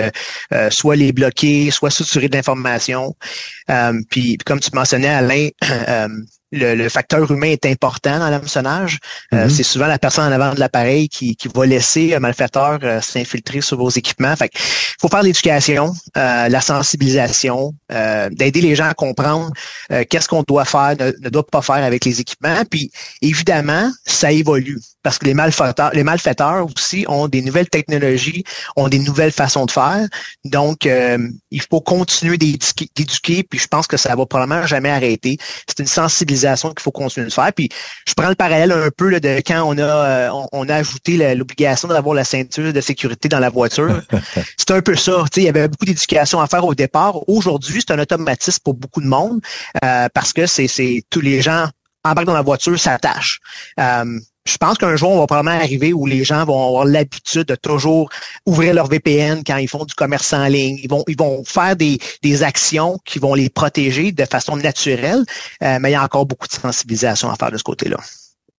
[0.71, 3.15] soit les bloquer, soit suturer de l'information.
[4.09, 5.49] puis comme tu mentionnais, Alain,
[6.51, 8.99] le, facteur humain est important dans l'hameçonnage.
[9.33, 9.49] Euh, mhm.
[9.49, 13.01] c'est souvent la personne en avant de l'appareil qui, qui va laisser un malfaiteur euh,
[13.01, 14.35] s'infiltrer sur vos équipements.
[14.35, 14.51] Fait
[14.99, 17.73] faut faire l'éducation, euh, la sensibilisation,
[18.31, 19.51] d'aider les gens à comprendre
[20.09, 22.63] qu'est-ce qu'on doit faire, ne, ne, doit pas faire avec les équipements.
[22.69, 28.43] Puis évidemment, ça évolue parce que les malfaiteurs, les malfaiteurs aussi ont des nouvelles technologies,
[28.75, 30.07] ont des nouvelles façons de faire.
[30.45, 30.87] Donc,
[31.51, 35.37] il faut continuer d'éduquer, puis je pense que ça va probablement jamais arrêter.
[35.67, 37.51] C'est une sensibilisation qu'il faut continuer de faire.
[37.53, 37.69] Puis
[38.07, 41.35] je prends le parallèle un peu là, de quand on a euh, on, a ajouté
[41.35, 44.01] l'obligation d'avoir la ceinture de sécurité dans la voiture.
[44.57, 45.25] c'est un peu ça.
[45.35, 47.27] Il y avait beaucoup d'éducation à faire au départ.
[47.29, 49.41] Aujourd'hui, c'est un automatisme pour beaucoup de monde
[49.83, 51.67] euh, parce que c'est tous les gens
[52.03, 53.39] embarquent dans la voiture, s'attachent.
[53.79, 57.45] Euh, je pense qu'un jour, on va probablement arriver où les gens vont avoir l'habitude
[57.45, 58.09] de toujours
[58.45, 60.79] ouvrir leur VPN quand ils font du commerce en ligne.
[60.83, 65.23] Ils vont, ils vont faire des, des actions qui vont les protéger de façon naturelle,
[65.63, 67.97] euh, mais il y a encore beaucoup de sensibilisation à faire de ce côté-là.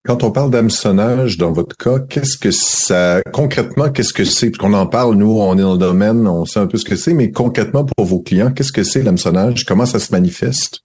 [0.06, 4.50] Quand on parle d'hameçonnage, dans votre cas, qu'est-ce que ça, concrètement, qu'est-ce que c'est?
[4.50, 6.86] Parce qu'on en parle, nous, on est dans le domaine, on sait un peu ce
[6.86, 9.66] que c'est, mais concrètement pour vos clients, qu'est-ce que c'est l'hameçonnage?
[9.66, 10.80] Comment ça se manifeste?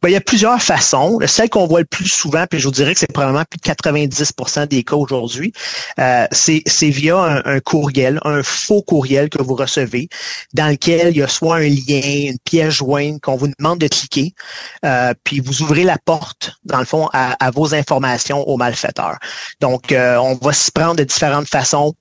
[0.00, 1.18] Ben, il y a plusieurs façons.
[1.26, 3.62] Celle qu'on voit le plus souvent, puis je vous dirais que c'est probablement plus de
[3.62, 5.52] 90% des cas aujourd'hui,
[6.00, 10.08] euh, c'est via un, courriel, un faux courriel que vous recevez,
[10.54, 13.88] dans lequel il y a soit un lien, une pièce jointe qu'on vous demande de
[13.88, 14.34] cliquer,
[14.84, 19.18] euh, puis vous ouvrez la porte, dans le fond, à, vos informations aux malfaiteurs.
[19.60, 21.94] Donc, euh, on va s'y prendre de différentes façons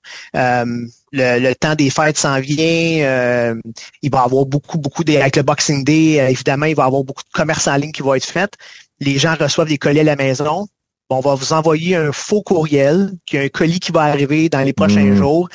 [1.11, 3.03] le, temps des fêtes s'en vient.
[3.03, 3.55] Euh,
[4.01, 6.83] il va y avoir beaucoup, beaucoup de, avec le Boxing Day, euh, évidemment, il va
[6.83, 8.53] y avoir beaucoup de commerce en ligne qui va être fait.
[8.99, 10.67] Les gens reçoivent des colis à la maison.
[11.09, 14.61] on va vous envoyer un faux courriel, qui a un colis qui va arriver dans
[14.61, 15.15] les prochains mmh.
[15.15, 15.49] jours.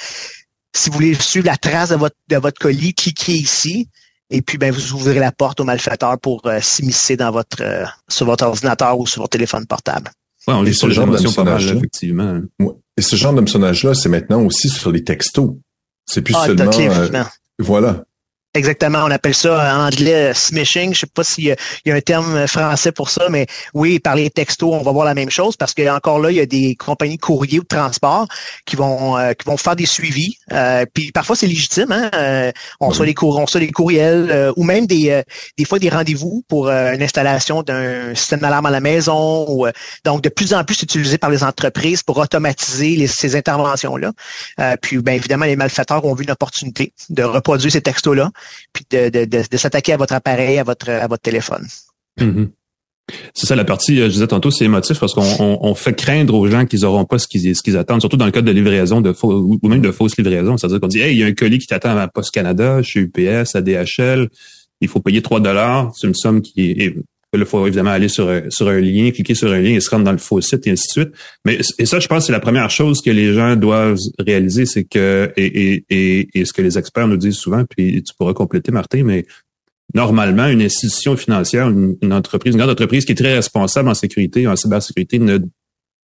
[0.75, 3.89] Si vous voulez suivre la trace de votre, de votre colis, cliquez ici.
[4.29, 7.63] Et puis, ben, vous ouvrez la porte aux malfaiteurs pour euh, s'immiscer dans votre,
[8.09, 10.11] sur votre ordinateur ou sur votre téléphone portable.
[10.47, 12.41] Ouais, on lit sur les émotions pas mal, effectivement.
[12.97, 15.55] Et ce genre d'hameçonnage-là, c'est maintenant aussi sur les textos.
[16.07, 16.71] C'est plus ah, seulement.
[16.79, 17.25] Euh,
[17.59, 18.05] voilà.
[18.57, 20.95] Exactement, on appelle ça en anglais smishing.
[20.95, 24.31] Je sais pas s'il y, a un terme français pour ça, mais oui, par les
[24.31, 26.75] textos, on va voir la même chose parce que encore là, il y a des
[26.75, 28.27] compagnies courriers ou de transport
[28.65, 30.39] qui vont euh, qui vont faire des suivis.
[30.53, 32.11] Euh, puis parfois c'est légitime, hein?
[32.15, 35.23] Euh, on soit les cour on soit les courriels ou même des
[35.59, 39.45] des fois des rendez-vous pour une installation d'un système d'alarme à la maison.
[39.51, 39.67] Ou,
[40.03, 44.13] donc de plus en plus utilisé par les entreprises pour automatiser ces interventions là.
[44.81, 48.31] puis bien évidemment, les malfaiteurs ont vu une opportunité de reproduire ces textos là
[48.73, 51.67] puis de, s'attaquer à votre appareil, à votre, téléphone.
[52.21, 52.49] Mm-hmm.
[53.35, 56.49] C'est ça la partie, euh, je disais tantôt, c'est émotif parce qu'on fait craindre aux
[56.49, 59.01] gens qu'ils n'auront pas ce qu'ils ce qu'ils attendent, surtout dans le cas de livraison
[59.01, 60.57] de faux, ou même de fausses livraisons.
[60.57, 63.01] C'est-à-dire qu'on dit Hey, il y a un colis qui t'attend à Post Canada, chez
[63.01, 64.29] UPS, à DHL,
[64.81, 65.93] il faut payer 3 dollars.
[65.95, 66.97] C'est une somme qui est.
[67.33, 70.05] Il faut évidemment aller sur, sur un lien, cliquer sur un lien et se rendre
[70.05, 71.15] dans le faux site et ainsi de suite.
[71.45, 74.85] Mais et ça, je pense, c'est la première chose que les gens doivent réaliser, c'est
[74.85, 78.73] que et, et, et, ce que les experts nous disent souvent, puis tu pourras compléter,
[78.73, 79.27] Martin, mais
[79.95, 84.47] normalement, une institution financière, une, entreprise, une grande entreprise qui est très responsable en sécurité,
[84.47, 85.39] en cybersécurité, ne,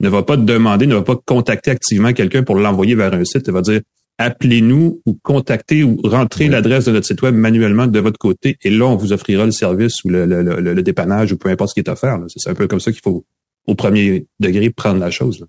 [0.01, 3.47] ne va pas demander, ne va pas contacter activement quelqu'un pour l'envoyer vers un site.
[3.47, 3.81] Elle va dire
[4.21, 8.71] appelez-nous ou contactez ou rentrez l'adresse de notre site web manuellement de votre côté et
[8.71, 11.81] là, on vous offrira le service ou le, le, dépannage ou peu importe ce qui
[11.81, 12.19] est offert.
[12.29, 13.25] C'est un peu comme ça qu'il faut,
[13.67, 15.47] au premier degré, prendre la chose.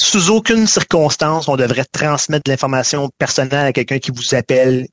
[0.00, 4.86] sous aucune circonstance, on devrait transmettre de l'information personnelle à quelqu'un qui vous appelle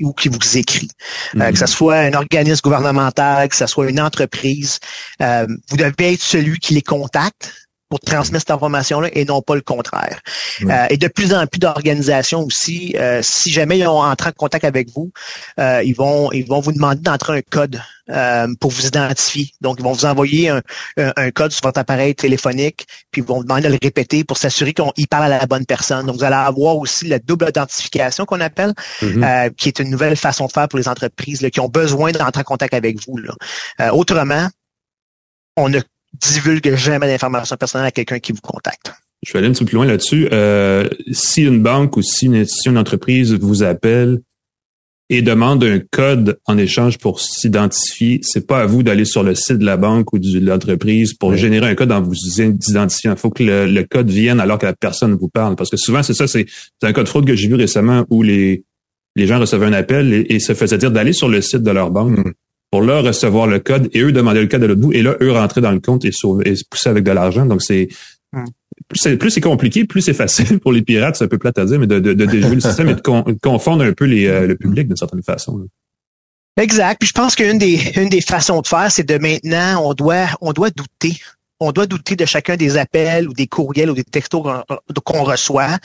[0.00, 0.88] ou qui vous écrit.
[1.34, 1.66] Euh, que ce mhm.
[1.66, 4.78] soit un organisme gouvernemental, que ce soit une entreprise,
[5.20, 7.61] euh, vous devez être celui qui les contacte
[7.92, 10.22] pour transmettre cette information-là et non pas le contraire.
[10.62, 14.32] Euh, et de plus en plus d'organisations aussi, euh, si jamais ils ont entré en
[14.32, 15.12] contact avec vous,
[15.60, 17.82] euh, ils vont ils vont vous demander d'entrer un code
[18.60, 19.50] pour vous identifier.
[19.60, 20.62] Donc, ils vont vous envoyer un,
[20.96, 24.38] un, code sur votre appareil téléphonique, puis ils vont vous demander de le répéter pour
[24.38, 26.06] s'assurer qu'ils parlent à la bonne personne.
[26.06, 29.54] Donc, vous allez avoir aussi la double identification qu'on appelle, mm-hmm.
[29.54, 32.44] qui est une nouvelle façon de faire pour les entreprises qui ont besoin d'entrer en
[32.44, 33.18] contact avec vous.
[33.18, 33.94] Là.
[33.94, 34.48] autrement,
[35.56, 35.80] on ne
[36.14, 38.92] divulgue jamais d'informations personnelles à quelqu'un qui vous contacte.
[39.22, 40.28] Je vais aller un petit peu plus loin là-dessus.
[40.32, 44.20] Euh, si une banque ou si une institution, une entreprise vous appelle
[45.08, 49.34] et demande un code en échange pour s'identifier, c'est pas à vous d'aller sur le
[49.34, 53.12] site de la banque ou de l'entreprise pour générer un code en vous identifiant.
[53.12, 55.54] Il faut que le, code vienne alors que la personne vous parle.
[55.54, 56.46] Parce que souvent, c'est ça, c'est
[56.82, 58.64] un code fraude que j'ai vu récemment où les,
[59.14, 61.90] les gens recevaient un appel et, se faisaient dire d'aller sur le site de leur
[61.90, 62.18] banque.
[62.72, 65.14] Pour leur recevoir le code et eux demander le code de l'autre bout et là,
[65.20, 67.46] eux rentrer dans le compte et, sauver, et se pousser avec de l'argent.
[67.46, 67.88] Donc, c'est
[69.18, 71.78] plus c'est compliqué, plus c'est facile pour les pirates, c'est un peu plate à dire,
[71.78, 73.00] mais de, de, de déjouer le système et de,
[73.42, 75.66] confondre un peu les, euh, le public d'une certaine façon.
[76.60, 76.98] Exact.
[76.98, 80.26] Puis je pense qu'une des, une des façons de faire, c'est de maintenant, on doit,
[80.40, 81.18] on doit douter
[81.62, 84.42] on doit douter de chacun des appels ou des courriels ou des textos
[85.04, 85.78] qu'on reçoit.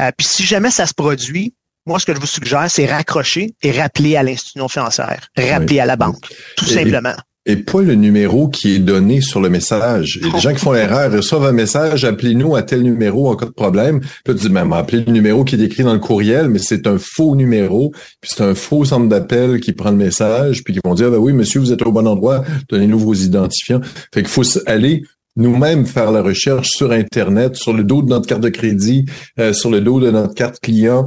[0.00, 1.54] Euh, puis si jamais ça se produit,
[1.88, 5.86] moi, ce que je vous suggère, c'est raccrocher et rappeler à l'institution financière, rappeler à
[5.86, 7.14] la banque, tout simplement.
[7.46, 10.20] Et pas le numéro qui est donné sur le message.
[10.22, 13.52] Des gens qui font l'erreur, reçoivent un message, appelez-nous à tel numéro en cas de
[13.52, 14.00] problème.
[14.00, 16.58] Puis là, tu dis, même, appelez le numéro qui est écrit dans le courriel, mais
[16.58, 20.74] c'est un faux numéro, puis c'est un faux centre d'appel qui prend le message, puis
[20.74, 23.80] qui vont dire, ben oui, monsieur, vous êtes au bon endroit, donnez-nous vos identifiants.
[24.12, 25.04] Fait qu'il faut aller
[25.36, 29.06] nous-mêmes faire la recherche sur Internet, sur le dos de notre carte de crédit,
[29.38, 31.06] euh, sur le dos de notre carte client,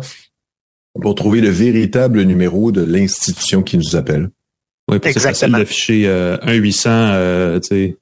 [1.00, 4.30] pour trouver le véritable numéro de l'institution qui nous appelle.
[4.90, 7.98] Oui, c'est facile d'afficher euh, 1 800 euh, tu sais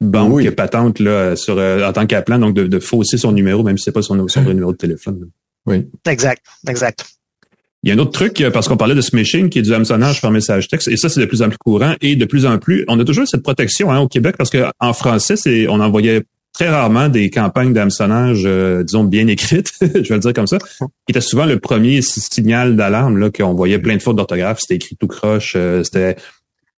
[0.00, 0.50] banque oui.
[0.50, 3.84] patente là sur euh, en tant qu'appelant donc de, de, fausser son numéro même si
[3.84, 5.28] c'est pas son, son vrai numéro de téléphone.
[5.66, 5.86] Oui.
[6.06, 7.04] Exact, exact.
[7.82, 9.72] Il y a un autre truc, euh, parce qu'on parlait de smishing, qui est du
[9.72, 12.44] hameçonnage par message texte, et ça, c'est de plus en plus courant, et de plus
[12.44, 15.66] en plus, on a toujours cette protection hein, au Québec, parce que en français, c'est
[15.66, 20.32] on envoyait très rarement des campagnes d'hameçonnage, euh, disons, bien écrites, je vais le dire
[20.32, 24.16] comme ça, qui était souvent le premier signal d'alarme, là, qu'on voyait plein de fautes
[24.16, 26.16] d'orthographe, c'était écrit tout croche, euh, c'était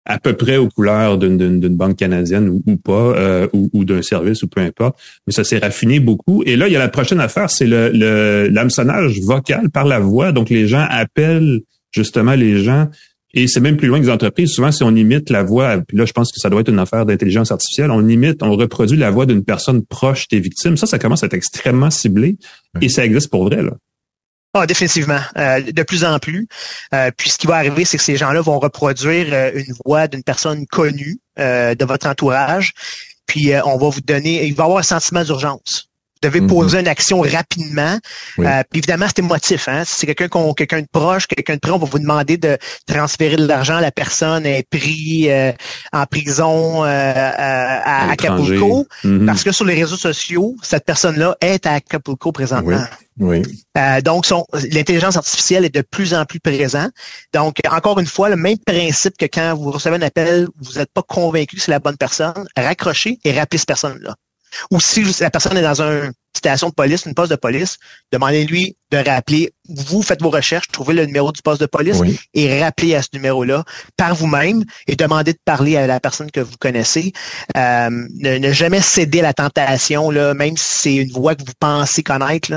[0.04, 4.48] à peu près aux couleurs d'une banque canadienne ou, pas, euh, ou, d'un service ou
[4.48, 4.98] peu importe.
[5.26, 6.42] Mais ça s'est raffiné beaucoup.
[6.44, 10.32] Et là, il y a la prochaine affaire, c'est le l'hameçonnage vocal par la voix.
[10.32, 11.60] Donc, les gens appellent
[11.92, 12.88] justement les gens
[13.34, 14.50] et c'est même plus loin que les entreprises.
[14.50, 16.78] Souvent, si on imite la voix, puis là, je pense que ça doit être une
[16.78, 20.76] affaire d'intelligence artificielle, on imite, on reproduit la voix d'une personne proche des victimes.
[20.76, 22.36] Ça, ça commence à être extrêmement ciblé
[22.80, 23.72] et ça existe pour vrai, là.
[24.54, 26.46] Ah, définitivement, euh, de plus en plus.
[26.92, 30.08] Euh, puis ce qui va arriver, c'est que ces gens-là vont reproduire euh, une voix
[30.08, 32.74] d'une personne connue de votre entourage.
[33.24, 35.88] Puis on va vous donner, il va y avoir un sentiment d'urgence
[36.22, 36.46] devez mhm.
[36.46, 37.98] poser une action rapidement.
[38.38, 39.68] Euh, puis évidemment, c'est émotif.
[39.68, 39.82] Hein?
[39.84, 42.56] Si c'est quelqu'un qu'on, quelqu'un de proche, quelqu'un de près, on va vous demander de
[42.86, 43.80] transférer de l'argent.
[43.80, 45.52] La personne est prise euh,
[45.92, 48.86] en prison euh, à, Acapulco.
[49.04, 49.26] Mhm.
[49.26, 52.84] Parce que sur les réseaux sociaux, cette personne-là est à Acapulco présentement.
[53.18, 53.42] Oui.
[54.02, 54.26] donc,
[54.72, 56.92] l'intelligence artificielle est de plus en plus présente.
[57.34, 60.90] Donc, encore une fois, le même principe que quand vous recevez un appel, vous n'êtes
[60.92, 64.14] pas convaincu que c'est la bonne personne, raccrochez et rappelez cette personne-là.
[64.70, 67.78] Ou si la personne est dans une station de police, une poste de police,
[68.10, 69.52] demandez-lui de rappeler.
[69.68, 72.00] Vous faites vos recherches, trouvez le numéro du poste de police
[72.34, 73.64] et rappelez à ce numéro-là
[73.96, 77.12] par vous-même et demandez de parler à la personne que vous connaissez.
[77.56, 81.52] Euh, ne, jamais céder à la tentation, là, même si c'est une voix que vous
[81.58, 82.52] pensez connaître.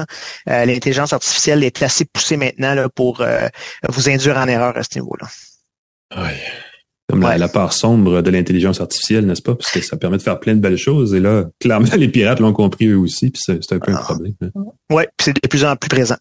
[0.49, 3.47] Euh, l'intelligence artificielle est assez poussée maintenant là, pour euh,
[3.89, 5.27] vous induire en erreur à ce niveau-là.
[7.07, 9.53] Comme la, part sombre de l'intelligence artificielle, n'est-ce pas?
[9.53, 11.13] Parce que ça permet de faire plein de belles choses.
[11.13, 14.01] Et là, clairement, les pirates l'ont compris eux aussi, puis c'est un peu un ah.
[14.03, 14.33] problème.
[14.41, 14.49] Hein.
[14.91, 16.17] Oui, c'est de plus en plus présent.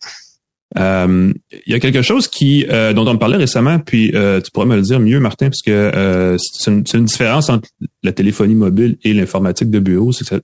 [0.77, 1.33] Euh,
[1.67, 4.67] il y a quelque chose qui euh, dont on parlait récemment, puis euh, tu pourrais
[4.67, 7.69] me le dire mieux, Martin, parce que c'est une, une, différence entre
[8.03, 10.13] la téléphonie mobile et l'informatique de bureau.
[10.13, 10.43] C'est que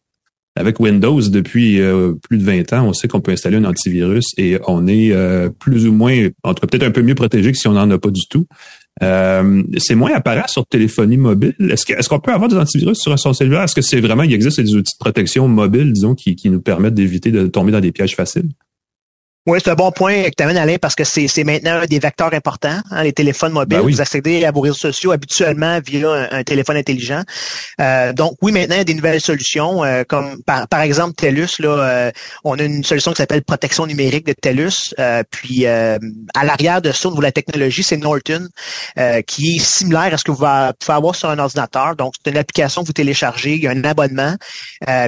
[0.57, 1.81] avec Windows, depuis
[2.29, 5.15] plus de 20 ans, on sait qu'on peut installer un antivirus et on est
[5.61, 7.89] plus ou moins, en tout cas peut-être un peu mieux protégé que si on n'en
[7.91, 8.47] a pas du tout.
[9.03, 11.55] Euh, c'est moins apparent sur téléphonie mobile.
[11.59, 13.63] Est-ce est qu'on peut avoir des antivirus sur son cellulaire?
[13.63, 16.95] Est-ce que c'est vraiment, il existe des outils de protection mobile, disons, qui nous permettent
[16.95, 18.51] d'éviter de tomber dans des pièges faciles?
[19.47, 21.99] Oui, c'est un bon point que tu amènes, Alain, parce que c'est maintenant un des
[21.99, 23.79] vecteurs importants, hein, les téléphones mobiles.
[23.79, 27.23] Ben vous accédez à vos réseaux sociaux habituellement via un, téléphone intelligent.
[27.81, 31.15] Euh, donc, oui, maintenant, il y a des nouvelles solutions, euh, comme par, par, exemple
[31.15, 31.59] TELUS.
[31.59, 32.11] Là, euh,
[32.45, 34.95] on a une solution qui s'appelle protection numérique de TELUS.
[35.31, 35.99] puis, à
[36.45, 38.47] l'arrière de ça, au niveau de la technologie, c'est Norton,
[39.27, 41.97] qui est similaire à ce que vous pouvez avoir sur un ordinateur.
[41.97, 44.37] Donc, c'est une application que vous téléchargez, il y a un abonnement,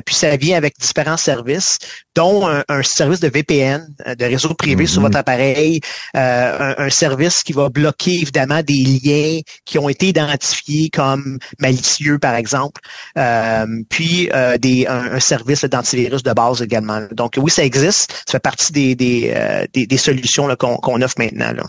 [0.06, 1.76] puis ça vient avec différents services,
[2.14, 5.20] dont un, un service de VPN, de réseau privé sur votre mhm.
[5.20, 5.80] appareil,
[6.16, 12.18] euh, un, service qui va bloquer évidemment des liens qui ont été identifiés comme malicieux,
[12.18, 12.80] par exemple,
[13.18, 17.06] euh, puis euh, des, un, service d'antivirus de base également.
[17.12, 18.12] Donc oui, ça existe.
[18.26, 21.52] Ça fait partie des, des, des, solutions qu'on offre maintenant.
[21.52, 21.64] Là.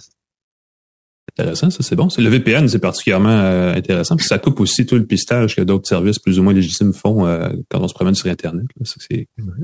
[1.40, 2.10] Intéressant, ça c'est bon.
[2.16, 5.88] Le VPN, c'est particulièrement euh, intéressant, puis ça coupe aussi tout le pistage que d'autres
[5.88, 8.66] services plus ou moins légitimes font euh, quand on se promène sur Internet.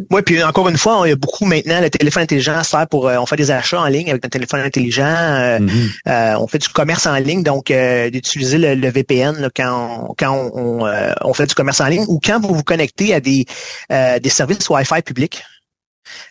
[0.09, 3.07] Oui, puis encore une fois, il y a beaucoup maintenant, le téléphone intelligent sert pour,
[3.07, 6.37] euh, on fait des achats en ligne avec un téléphone intelligent, mm-hmm.
[6.37, 7.71] on fait du commerce en ligne, donc
[8.11, 10.89] d'utiliser le, VPN quand, on, quand on,
[11.21, 13.45] on, fait du commerce en ligne ou quand vous vous connectez à des,
[13.89, 15.43] des services Wi-Fi publics.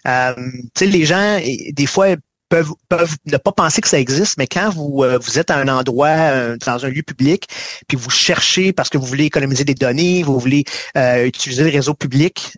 [0.06, 0.34] Euh,
[0.74, 1.38] tu sais, les gens,
[1.72, 2.08] des fois,
[2.48, 5.56] peuvent, peuvent ne pas penser que ça existe, mais quand vous, euh, vous êtes à
[5.56, 7.46] un endroit, euh, dans un lieu public,
[7.86, 10.64] puis vous cherchez parce que vous voulez économiser des données, vous voulez
[10.96, 12.56] euh, utiliser le réseau public,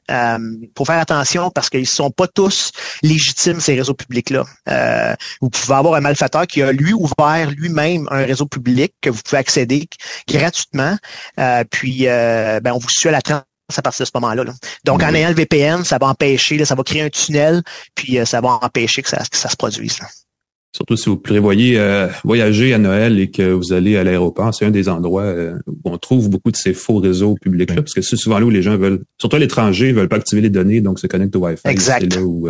[0.75, 2.73] pour faire attention parce qu'ils sont pas tous
[3.03, 4.45] légitimes, ces réseaux publics-là.
[5.41, 9.21] vous pouvez avoir un malfaiteur qui a, lui, ouvert lui-même un réseau public que vous
[9.23, 9.89] pouvez accéder
[10.29, 10.97] gratuitement,
[11.71, 13.23] puis ben, on vous suit à la
[13.79, 14.45] à partir de ce moment-là.
[14.85, 17.63] Donc, en ayant le VPN, ça va empêcher, ça va créer un tunnel,
[17.95, 19.99] puis euh, ça va empêcher que ça, se produise.
[20.73, 24.65] Surtout si vous prévoyez euh, voyager à Noël et que vous allez à l'aéroport, c'est
[24.65, 28.03] un des endroits euh, où on trouve beaucoup de ces faux réseaux publics-là, parce que
[28.03, 30.81] c'est souvent là où les gens veulent, surtout à l'étranger, veulent pas activer les données,
[30.81, 31.67] donc se connectent au Wi-Fi.
[31.67, 32.01] Exact.
[32.03, 32.49] C'est là où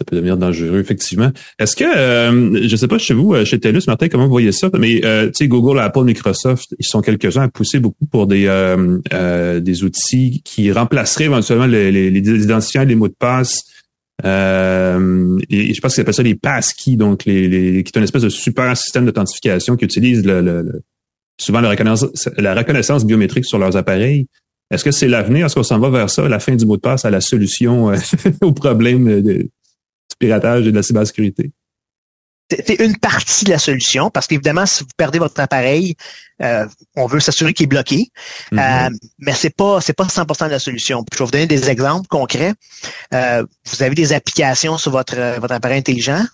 [0.00, 1.30] ça peut devenir dangereux, effectivement.
[1.58, 4.50] Est-ce que, euh, je sais pas chez vous, euh, chez TELUS, Martin, comment vous voyez
[4.50, 8.26] ça, mais euh, tu sais, Google, Apple, Microsoft, ils sont quelques-uns à pousser beaucoup pour
[8.26, 13.62] des euh, des outils qui remplaceraient éventuellement les, les, les identifiants les mots de passe.
[14.24, 18.04] Euh, et je pense qu'ils appellent ça les passkeys, donc les, les, qui est une
[18.04, 20.82] espèce de super système d'authentification qui utilise le,
[21.38, 24.28] souvent la reconnaissance, la reconnaissance biométrique sur leurs appareils.
[24.70, 25.46] Est-ce que c'est l'avenir?
[25.46, 27.92] Est-ce qu'on s'en va vers ça, la fin du mot de passe à la solution
[28.40, 29.50] au problème de,
[30.18, 31.52] piratage et de la cybersécurité?
[32.50, 35.94] C'est une partie de la solution parce qu'évidemment, si vous perdez votre appareil,
[36.42, 38.08] euh, on veut s'assurer qu'il est bloqué,
[38.50, 38.88] mm-hmm.
[38.88, 41.04] euh, mais c'est pas c'est pas 100% de la solution.
[41.12, 42.54] je vais vous donner des exemples concrets.
[43.14, 46.24] Euh, vous avez des applications sur votre votre appareil intelligent.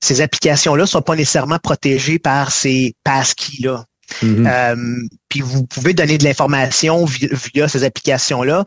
[0.00, 3.84] Ces applications-là sont pas nécessairement protégées par ces passkeys là.
[4.22, 5.06] Mm-hmm.
[5.28, 8.64] puis vous pouvez donner de l'information via, ces applications-là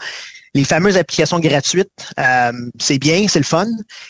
[0.56, 1.90] les fameuses applications gratuites,
[2.20, 3.66] euh, c'est bien, c'est le fun,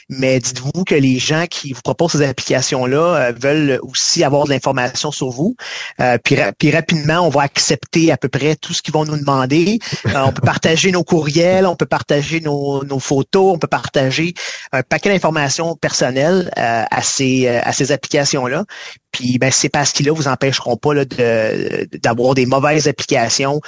[0.09, 4.49] mais dites-vous que les gens qui vous proposent ces applications-là euh, veulent aussi avoir de
[4.49, 5.55] l'information sur vous.
[6.01, 9.79] Euh, puis, rapidement, on va accepter à peu près tout ce qu'ils vont nous demander.
[10.15, 14.33] on peut partager nos courriels, on peut partager nos, nos photos, on peut partager
[14.73, 18.65] un paquet d'informations personnelles à ces, à ces applications-là.
[19.11, 23.61] Puis ben, ces pastilles-là vous empêcheront pas d'avoir des mauvaises applications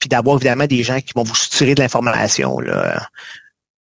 [0.00, 2.56] puis d'avoir évidemment des gens qui vont vous tirer de l'information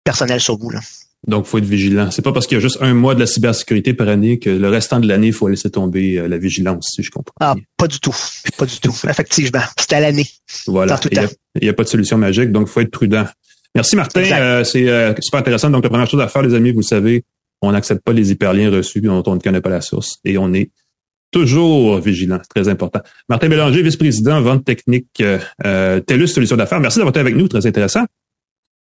[0.04, 0.70] personnelle sur vous.
[0.70, 0.80] Là.
[1.26, 2.10] Donc, faut être vigilant.
[2.10, 4.50] C'est pas parce qu'il y a juste un mois de la cybersécurité par année que
[4.50, 7.34] le restant de l'année, il faut laisser tomber euh, la vigilance, si je comprends.
[7.40, 8.14] Ah, pas du tout.
[8.56, 8.94] Pas du tout.
[9.08, 9.60] Effectivement.
[9.76, 10.26] C'est à l'année.
[10.66, 10.98] Voilà.
[11.10, 11.28] Il
[11.62, 13.26] n'y a, pas de solution magique, donc il faut être prudent.
[13.74, 14.22] Merci, Martin.
[14.22, 15.70] Euh, c'est euh, super intéressant.
[15.70, 17.24] Donc, la première chose à faire, les amis, vous savez,
[17.60, 20.18] on n'accepte pas les hyperliens reçus dont on ne connaît pas la source.
[20.24, 20.70] Et on est
[21.30, 23.00] toujours vigilant, très important.
[23.28, 26.80] Martin Bélanger, vice-président vente technique euh, euh, TELUS Solutions d'affaires.
[26.80, 28.04] Merci d'avoir été avec nous, très intéressant.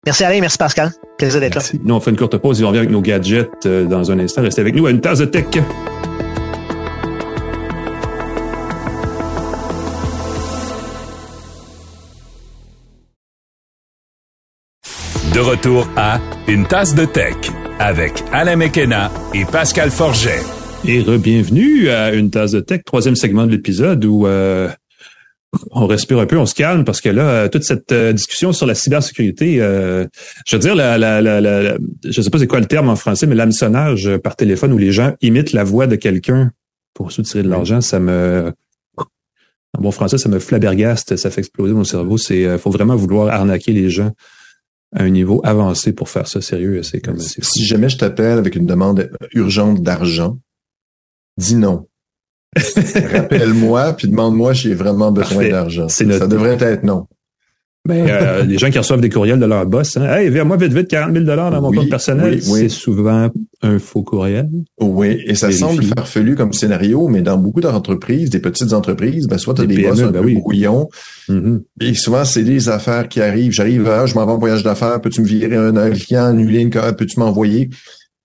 [0.06, 0.92] Merci Alain, merci Pascal.
[1.18, 1.62] Plaisir d'être là.
[1.84, 4.20] Nous, on fait une courte pause et on revient avec nos gadgets euh, dans un
[4.20, 4.42] instant.
[4.42, 5.46] Restez avec nous à une tasse de tech.
[15.34, 17.36] De retour à Une tasse de tech
[17.80, 20.59] avec Alain Mekena et Pascal Forget.
[20.86, 24.70] Et re-bienvenue à une tasse de tech, troisième segment de l'épisode où euh,
[25.72, 28.66] on respire un peu, on se calme parce que là, toute cette euh, discussion sur
[28.66, 30.08] la cybersécurité, euh,
[30.48, 33.28] je veux dire, la, la, la, je sais pas c'est quoi le terme en français,
[33.28, 36.52] mais l'hameçonnage par téléphone où les gens imitent la voix de quelqu'un
[36.94, 38.52] pour soutirer de l'argent, ça me
[39.78, 42.18] en bon français, ça me flabbergaste, ça fait exploser mon cerveau.
[42.18, 44.12] C'est, faut vraiment vouloir arnaquer les gens
[44.96, 46.82] à un niveau avancé pour faire ça sérieux.
[46.82, 50.40] C'est comme si jamais je t'appelle avec une demande urgente d'argent,
[51.40, 51.88] dis non.
[53.14, 55.88] Rappelle-moi, puis demande-moi si j'ai vraiment besoin d'argent.
[55.88, 57.08] Ça devrait être non.
[57.88, 60.58] Ben, euh, des gens qui reçoivent des courriels de leur boss, hein, hey, viens moi
[60.58, 63.30] vite vite 40 000 dollars dans mon compte personnel, c'est souvent
[63.62, 64.50] un faux courriel.
[64.82, 69.38] Oui, et ça semble farfelu comme scénario, mais dans beaucoup d'entreprises, des petites entreprises, ben
[69.38, 70.90] soit tu as des, boss un ben peu brouillons,
[71.30, 71.62] mm-hmm.
[71.80, 73.54] et souvent c'est des affaires qui arrivent.
[73.54, 76.70] J'arrive, ah, je m'en vais en voyage d'affaires, peux-tu me virer un, client, annuler une
[76.70, 77.70] peux-tu m'envoyer?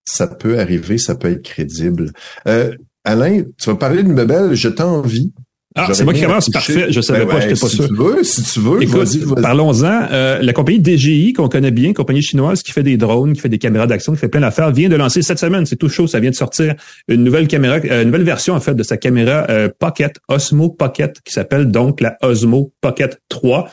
[0.05, 2.11] Ça peut arriver, ça peut être crédible.
[2.49, 2.75] Euh,
[3.05, 5.33] Alain, tu vas parler d'une bebelle, je t'envie.
[5.77, 6.87] Ah, c'est moi qui commence, parfait.
[6.91, 7.89] Je savais ben pas, j'étais pas si sûr.
[7.89, 10.07] Tu veux, si tu veux, parlons-en.
[10.13, 13.49] Euh, la compagnie DJI, qu'on connaît bien, compagnie chinoise qui fait des drones, qui fait
[13.49, 16.07] des caméras d'action, qui fait plein d'affaires, vient de lancer cette semaine, c'est tout chaud,
[16.07, 16.77] ça vient de sortir
[17.09, 20.71] une nouvelle caméra, euh, une nouvelle version en fait de sa caméra euh, Pocket, Osmo
[20.71, 23.69] Pocket, qui s'appelle donc la Osmo Pocket 3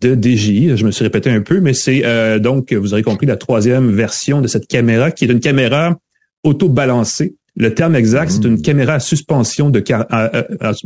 [0.00, 0.76] de DJI.
[0.76, 2.02] Je me suis répété un peu, mais c'est
[2.38, 5.98] donc, vous aurez compris, la troisième version de cette caméra, qui est une caméra
[6.44, 8.62] auto-balancée le terme exact, c'est une mmh.
[8.62, 10.06] caméra à suspension de car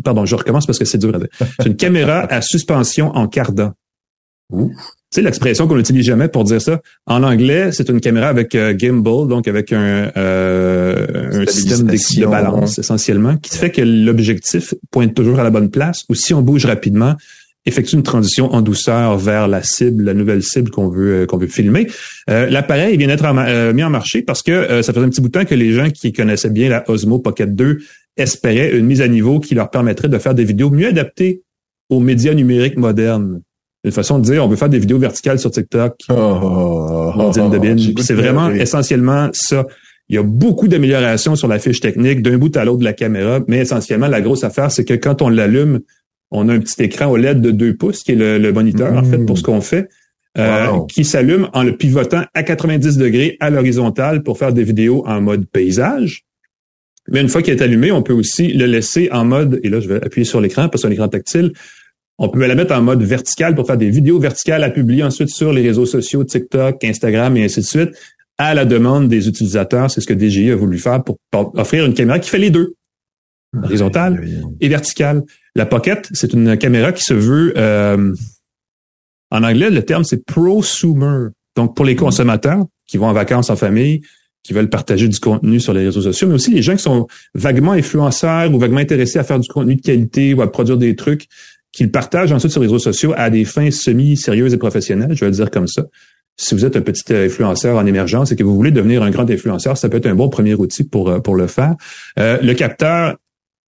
[0.05, 1.29] pardon, je recommence parce que c'est dur à dire.
[1.61, 3.73] C'est une caméra à suspension en cardan.
[4.51, 4.57] Tu
[5.11, 6.81] sais l'expression qu'on n'utilise jamais pour dire ça.
[7.07, 12.27] En anglais, c'est une caméra avec euh, gimbal, donc avec un, euh, un système de
[12.27, 16.03] balance essentiellement, qui fait que l'objectif pointe toujours à la bonne place.
[16.09, 17.15] Ou si on bouge rapidement,
[17.67, 21.37] effectue une transition en douceur vers la cible, la nouvelle cible qu'on veut euh, qu'on
[21.37, 21.89] veut filmer.
[22.31, 25.21] Euh, L'appareil vient d'être euh, mis en marché parce que euh, ça faisait un petit
[25.21, 27.79] bout de temps que les gens qui connaissaient bien la Osmo Pocket 2
[28.17, 31.43] espéraient une mise à niveau qui leur permettrait de faire des vidéos mieux adaptées
[31.91, 33.43] aux médias numériques modernes.
[33.85, 35.95] Une façon de dire, on veut faire des vidéos verticales sur TikTok.
[36.09, 37.33] Oh, oh,
[38.01, 39.65] c'est vraiment essentiellement ça.
[40.09, 42.93] Il y a beaucoup d'améliorations sur la fiche technique d'un bout à l'autre de la
[42.93, 45.81] caméra, mais essentiellement, la grosse affaire, c'est que quand on l'allume,
[46.31, 49.19] on a un petit écran OLED de 2 pouces qui est le, moniteur, en fait,
[49.19, 49.89] pour ce qu'on fait,
[50.39, 55.05] euh, qui s'allume en le pivotant à 90 degrés à l'horizontale pour faire des vidéos
[55.07, 56.25] en mode paysage.
[57.09, 59.81] Mais une fois qu'il est allumé, on peut aussi le laisser en mode, et là,
[59.81, 61.53] je vais appuyer sur l'écran parce que c'est un écran tactile,
[62.19, 65.29] on peut la mettre en mode vertical pour faire des vidéos verticales à publier ensuite
[65.29, 67.91] sur les réseaux sociaux, TikTok, Instagram et ainsi de suite,
[68.39, 69.91] à la demande des utilisateurs.
[69.91, 71.19] C'est ce que DJI a voulu faire pour
[71.55, 72.75] offrir une caméra qui fait les deux,
[73.63, 74.27] horizontale
[74.61, 75.23] et verticale.
[75.57, 78.13] La Pocket, c'est une caméra qui se veut, euh,
[79.31, 81.29] en anglais, le terme c'est prosumer.
[81.57, 81.99] Donc pour les mm.
[81.99, 84.03] consommateurs qui vont en vacances en famille,
[84.43, 87.07] qui veulent partager du contenu sur les réseaux sociaux, mais aussi les gens qui sont
[87.35, 90.95] vaguement influenceurs ou vaguement intéressés à faire du contenu de qualité ou à produire des
[90.95, 91.27] trucs
[91.73, 95.31] qu'ils partagent ensuite sur les réseaux sociaux à des fins semi-sérieuses et professionnelles, je vais
[95.31, 95.85] le dire comme ça.
[96.37, 99.29] Si vous êtes un petit influenceur en émergence et que vous voulez devenir un grand
[99.31, 101.75] influenceur, ça peut être un bon premier outil pour, euh, pour le faire.
[102.19, 103.17] Euh, le capteur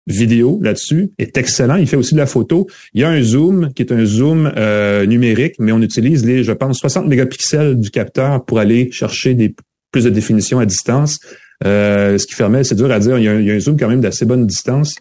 [0.07, 1.75] vidéo là-dessus est excellent.
[1.75, 2.67] Il fait aussi de la photo.
[2.93, 6.43] Il y a un zoom qui est un zoom euh, numérique, mais on utilise les,
[6.43, 9.55] je pense, 60 mégapixels du capteur pour aller chercher des
[9.91, 11.19] plus de définition à distance.
[11.65, 14.01] Euh, ce qui permet, c'est dur à dire, il y, a un, zoom quand même
[14.01, 14.95] d'assez bonne distance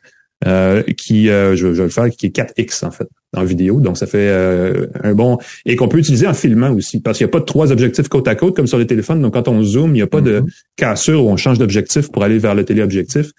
[0.47, 3.81] euh, qui, je, je, vais le faire, qui est 4x en fait en vidéo.
[3.81, 4.31] Donc ça fait
[5.03, 7.47] un bon et qu'on peut utiliser en filmant aussi parce qu'il n'y a pas de
[7.47, 9.23] trois objectifs côte à côte comme sur les téléphones.
[9.23, 10.51] Donc quand on zoom, il n'y a pas de mm-hmm.
[10.77, 13.31] cassure où on change d'objectif pour aller vers le téléobjectif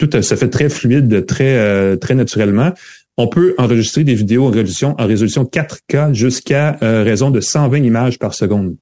[0.00, 2.72] tout se fait très fluide, très euh, très naturellement.
[3.16, 7.78] On peut enregistrer des vidéos en résolution en résolution 4K jusqu'à euh, raison de 120
[7.84, 8.76] images par seconde.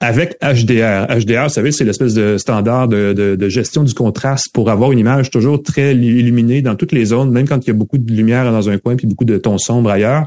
[0.00, 1.06] Avec HDR.
[1.08, 4.98] HDR, vous savez, c'est l'espèce de standard de, de, gestion du contraste pour avoir une
[4.98, 8.12] image toujours très illuminée dans toutes les zones, même quand il y a beaucoup de
[8.12, 10.26] lumière dans un coin puis beaucoup de tons sombres ailleurs.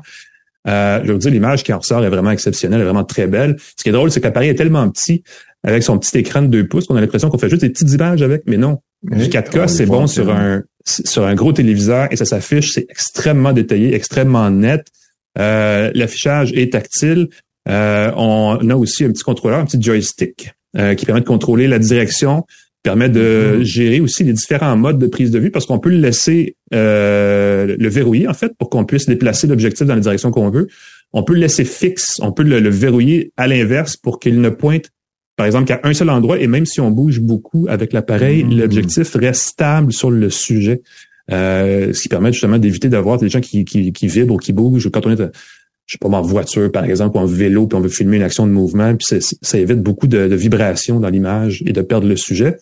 [0.68, 3.57] Euh, je veux dire, l'image qui en ressort est vraiment exceptionnelle, est vraiment très belle.
[3.78, 5.24] Ce qui est drôle, c'est que l'appareil est tellement petit,
[5.64, 7.91] avec son petit écran de 2 pouces, qu'on a l'impression qu'on fait juste des petites
[7.91, 8.80] images avec, mais non.
[9.04, 13.54] Du 4K, c'est bon sur un sur un gros téléviseur et ça s'affiche, c'est extrêmement
[13.54, 14.88] détaillé, extrêmement net.
[15.38, 17.30] Euh, L'affichage est tactile.
[17.68, 21.68] Euh, on a aussi un petit contrôleur, un petit joystick euh, qui permet de contrôler
[21.68, 22.45] la direction,
[22.82, 23.64] permet de mm-hmm.
[23.64, 27.76] gérer aussi les différents modes de prise de vue parce qu'on peut le laisser euh,
[27.78, 30.68] le verrouiller en fait pour qu'on puisse déplacer l'objectif dans la direction qu'on veut.
[31.14, 34.50] On peut le laisser fixe, on peut le, le verrouiller à l'inverse pour qu'il ne
[34.50, 34.89] pointe
[35.40, 38.60] par exemple, qu'à un seul endroit, et même si on bouge beaucoup avec l'appareil, mmh.
[38.60, 40.82] l'objectif reste stable sur le sujet,
[41.32, 44.52] euh, ce qui permet justement d'éviter d'avoir des gens qui, qui, qui vibrent ou qui
[44.52, 44.92] bougent.
[44.92, 45.18] Quand on est,
[45.86, 48.24] je sais pas, en voiture, par exemple, ou en vélo, puis on veut filmer une
[48.24, 52.10] action de mouvement, puis ça évite beaucoup de, de vibrations dans l'image et de perdre
[52.10, 52.58] le sujet.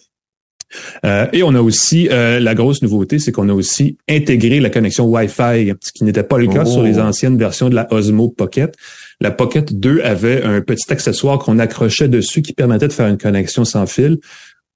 [1.04, 4.70] Euh, et on a aussi euh, la grosse nouveauté, c'est qu'on a aussi intégré la
[4.70, 7.02] connexion Wi-Fi, ce qui n'était pas le cas sur les oh.
[7.02, 8.76] anciennes versions de la Osmo Pocket.
[9.20, 13.18] La Pocket 2 avait un petit accessoire qu'on accrochait dessus qui permettait de faire une
[13.18, 14.20] connexion sans fil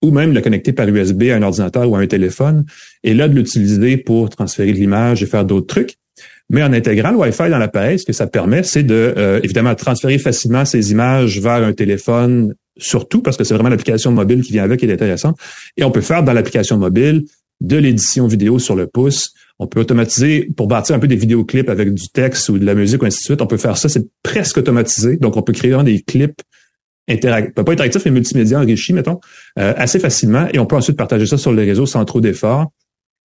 [0.02, 2.66] ou même de la connecter par USB à un ordinateur ou à un téléphone,
[3.04, 5.96] et là de l'utiliser pour transférer de l'image et faire d'autres trucs.
[6.50, 9.74] Mais en intégrant le Wi-Fi dans l'appareil, ce que ça permet, c'est de euh, évidemment
[9.76, 14.52] transférer facilement ces images vers un téléphone, surtout parce que c'est vraiment l'application mobile qui
[14.52, 15.38] vient avec qui est intéressante.
[15.78, 17.24] Et on peut faire dans l'application mobile
[17.62, 19.34] de l'édition vidéo sur le pouce.
[19.62, 22.74] On peut automatiser pour bâtir un peu des vidéoclips avec du texte ou de la
[22.74, 23.42] musique ou ainsi de suite.
[23.44, 25.18] On peut faire ça, c'est presque automatisé.
[25.18, 26.42] Donc, on peut créer des clips
[27.08, 29.20] interactifs, pas interactifs, mais multimédia enrichis, mettons,
[29.60, 30.48] euh, assez facilement.
[30.52, 32.72] Et on peut ensuite partager ça sur les réseaux sans trop d'efforts.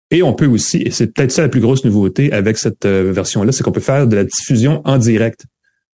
[0.10, 3.12] Et on peut aussi, et c'est peut-être ça la plus grosse nouveauté avec cette euh,
[3.12, 5.44] version-là, c'est qu'on peut faire de la diffusion en direct.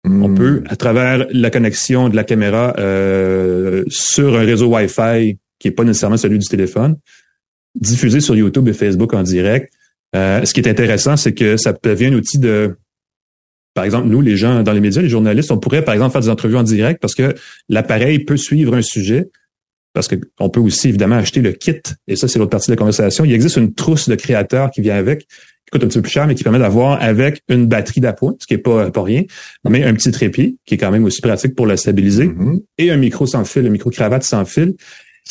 [0.03, 0.35] On hmm.
[0.35, 5.71] peut, à travers la connexion de la caméra euh, sur un réseau Wi-Fi qui est
[5.71, 6.95] pas nécessairement celui du téléphone,
[7.79, 9.71] diffuser sur YouTube et Facebook en direct.
[10.15, 12.77] Euh, ce qui est intéressant, c'est que ça devient un outil de,
[13.73, 16.21] par exemple, nous, les gens dans les médias, les journalistes, on pourrait, par exemple, faire
[16.21, 17.33] des entrevues en direct parce que
[17.69, 19.29] l'appareil peut suivre un sujet.
[19.93, 21.79] Parce qu'on peut aussi, évidemment, acheter le kit.
[22.07, 23.25] Et ça, c'est l'autre partie de la conversation.
[23.25, 26.11] Il existe une trousse de créateurs qui vient avec, qui coûte un petit peu plus
[26.11, 29.21] cher, mais qui permet d'avoir avec une batterie d'appoint, ce qui est pas, pas rien,
[29.69, 32.63] mais un petit trépied, qui est quand même aussi pratique pour la stabiliser, mm-hmm.
[32.79, 34.73] et un micro sans fil, un micro-cravate sans fil.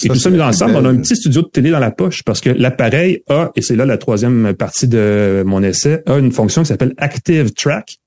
[0.04, 2.22] Et tout ça mis ensemble, on a un petit studio de télé dans la poche
[2.24, 6.32] parce que l'appareil a, et c'est là la troisième partie de mon essai, a une
[6.32, 7.98] fonction qui s'appelle Active Track.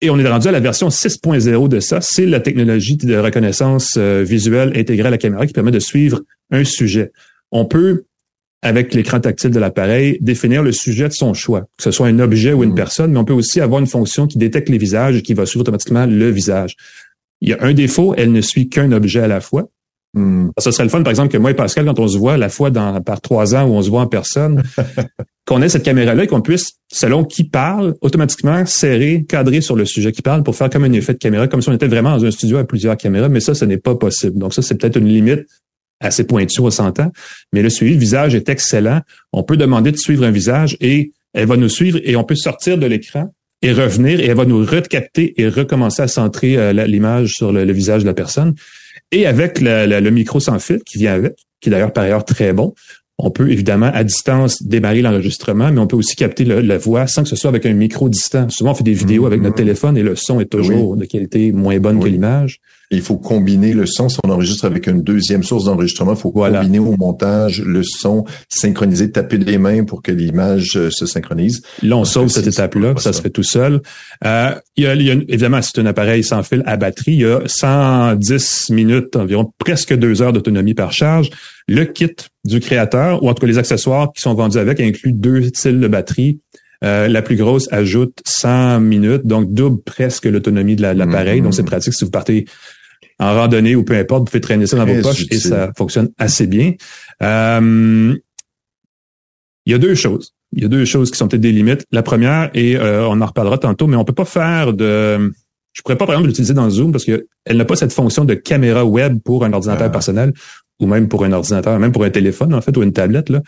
[0.00, 2.00] Et on est rendu à la version 6.0 de ça.
[2.00, 6.20] C'est la technologie de reconnaissance euh, visuelle intégrée à la caméra qui permet de suivre
[6.50, 7.12] un sujet.
[7.50, 8.04] On peut,
[8.62, 12.18] avec l'écran tactile de l'appareil, définir le sujet de son choix, que ce soit un
[12.18, 12.74] objet ou une mmh.
[12.74, 15.46] personne, mais on peut aussi avoir une fonction qui détecte les visages et qui va
[15.46, 16.76] suivre automatiquement le visage.
[17.40, 19.68] Il y a un défaut, elle ne suit qu'un objet à la fois.
[20.16, 20.48] Hmm.
[20.56, 22.48] Ça serait le fun, par exemple, que moi et Pascal, quand on se voit la
[22.48, 24.62] fois dans, par trois ans où on se voit en personne,
[25.46, 29.84] qu'on ait cette caméra-là et qu'on puisse, selon qui parle, automatiquement serrer, cadrer sur le
[29.84, 32.16] sujet qui parle pour faire comme un effet de caméra, comme si on était vraiment
[32.16, 34.38] dans un studio avec plusieurs caméras, mais ça, ce n'est pas possible.
[34.38, 35.46] Donc ça, c'est peut-être une limite
[36.00, 37.12] assez pointue, on s'entend.
[37.52, 39.02] Mais le suivi de visage est excellent.
[39.34, 42.36] On peut demander de suivre un visage et elle va nous suivre et on peut
[42.36, 43.30] sortir de l'écran
[43.66, 47.72] et revenir et elle va nous recapter et recommencer à centrer euh, l'image sur le
[47.72, 48.54] visage de la personne.
[49.12, 52.52] Et avec le, micro sans fil qui vient avec, qui est d'ailleurs par ailleurs très
[52.52, 52.74] bon,
[53.18, 57.22] on peut évidemment à distance démarrer l'enregistrement, mais on peut aussi capter la voix sans
[57.22, 58.48] que ce soit avec un micro distant.
[58.50, 59.58] Souvent, on fait des vidéos avec notre mm-hmm.
[59.58, 62.60] téléphone et le son est toujours de qualité moins bonne que l'image.
[62.90, 64.08] Il faut combiner le son.
[64.08, 68.24] Si on enregistre avec une deuxième source d'enregistrement, il faut combiner au montage le son,
[68.48, 71.62] synchroniser, taper des mains pour que l'image euh, se synchronise.
[71.82, 73.80] Là, on sauve cette étape-là, ça, se fait tout seul.
[74.24, 77.12] Euh, il, y a, évidemment, c'est un appareil sans fil à batterie.
[77.12, 81.30] Il y a 110 minutes, environ presque deux heures d'autonomie par charge.
[81.68, 82.14] Le kit
[82.44, 85.80] du créateur, ou en tout cas les accessoires qui sont vendus avec, incluent deux styles
[85.80, 86.40] de batterie.
[86.84, 91.40] Euh, la plus grosse ajoute 100 minutes, donc double presque l'autonomie de l'appareil.
[91.40, 91.66] Donc, c'est mm-hmm.
[91.66, 92.44] pratique si vous partez
[93.18, 96.10] en randonnée ou peu importe, vous pouvez traîner ça dans vos poches et ça fonctionne
[96.18, 96.74] assez bien.
[97.22, 98.14] Euh,
[99.64, 100.32] il y a deux choses.
[100.52, 101.84] Il y a deux choses qui sont peut-être des limites.
[101.90, 105.32] La première, et euh, on en reparlera tantôt, mais on peut pas faire de...
[105.72, 108.34] Je pourrais pas, par exemple, l'utiliser dans Zoom parce qu'elle n'a pas cette fonction de
[108.34, 109.90] caméra web pour un ordinateur ah.
[109.90, 110.32] personnel
[110.80, 113.42] ou même pour un ordinateur, même pour un téléphone, en fait, ou une tablette, là.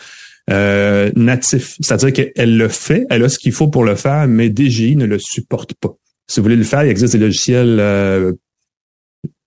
[0.50, 1.76] Euh, natif.
[1.80, 5.04] C'est-à-dire qu'elle le fait, elle a ce qu'il faut pour le faire, mais DJI ne
[5.04, 5.90] le supporte pas.
[6.26, 7.78] Si vous voulez le faire, il existe des logiciels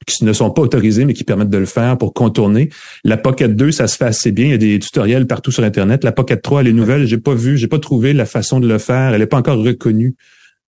[0.06, 2.70] qui ne sont pas autorisés, mais qui permettent de le faire pour contourner.
[3.04, 4.45] La Pocket 2, ça se fait assez bien.
[4.45, 6.04] Il y a des tutoriels partout sur Internet.
[6.04, 7.06] La Pocket 3, elle est nouvelle.
[7.06, 9.14] J'ai pas vu, j'ai pas trouvé la façon de le faire.
[9.14, 10.16] Elle n'est pas encore reconnue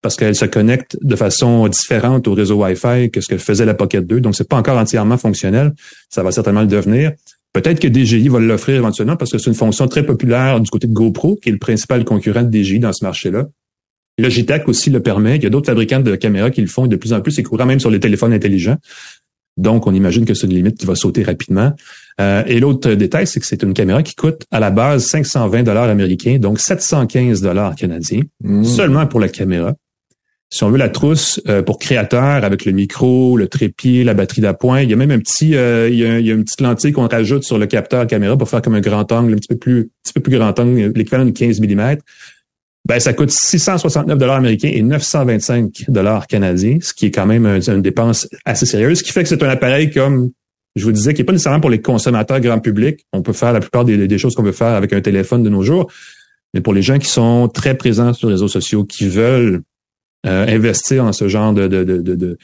[0.02, 3.74] parce qu'elle se connecte de façon différente au réseau Wi-Fi que ce que faisait la
[3.74, 4.20] Pocket 2.
[4.22, 5.74] Donc, c'est pas encore entièrement fonctionnel.
[6.10, 7.14] Ça va certainement le devenir.
[7.54, 10.88] Peut-être que DJI va l'offrir éventuellement parce que c'est une fonction très populaire du côté
[10.88, 13.46] de GoPro, qui est le principal concurrent de DJI dans ce marché-là.
[14.18, 15.38] Logitech aussi le permet.
[15.38, 17.32] Il y a d'autres fabricants de caméras qui le font de plus en plus.
[17.32, 18.78] C'est courant même sur les téléphones intelligents.
[19.58, 21.74] Donc, on imagine que c'est une limite qui va sauter rapidement.
[22.22, 25.64] Euh, et l'autre détail, c'est que c'est une caméra qui coûte à la base 520
[25.64, 28.64] dollars américains, donc 715 dollars canadiens, mmh.
[28.64, 29.74] seulement pour la caméra.
[30.54, 34.41] Si on veut la trousse euh, pour créateur avec le micro, le trépied, la batterie
[34.41, 36.43] d'appoint, il y a même un petit, euh, il, y a, il, y a, une
[36.43, 39.38] petite lentille qu'on rajoute sur le capteur caméra pour faire comme un grand angle, un
[39.38, 41.97] petit peu plus, un petit peu plus grand angle, l'équivalent de 15 mm
[42.86, 47.46] ben ça coûte 669 dollars américains et 925 dollars canadiens, ce qui est quand même
[47.46, 50.32] une, dépense assez sérieuse, ce qui fait que c'est un appareil comme
[50.76, 53.06] je vous disais qui est pas nécessairement pour les consommateurs grand public.
[53.14, 55.62] On peut faire la plupart des, choses qu'on veut faire avec un téléphone de nos
[55.62, 55.92] jours,
[56.54, 59.62] mais pour les gens qui sont très présents sur les réseaux sociaux, qui veulent
[60.26, 62.38] euh, investir dans ce genre de, de, de, de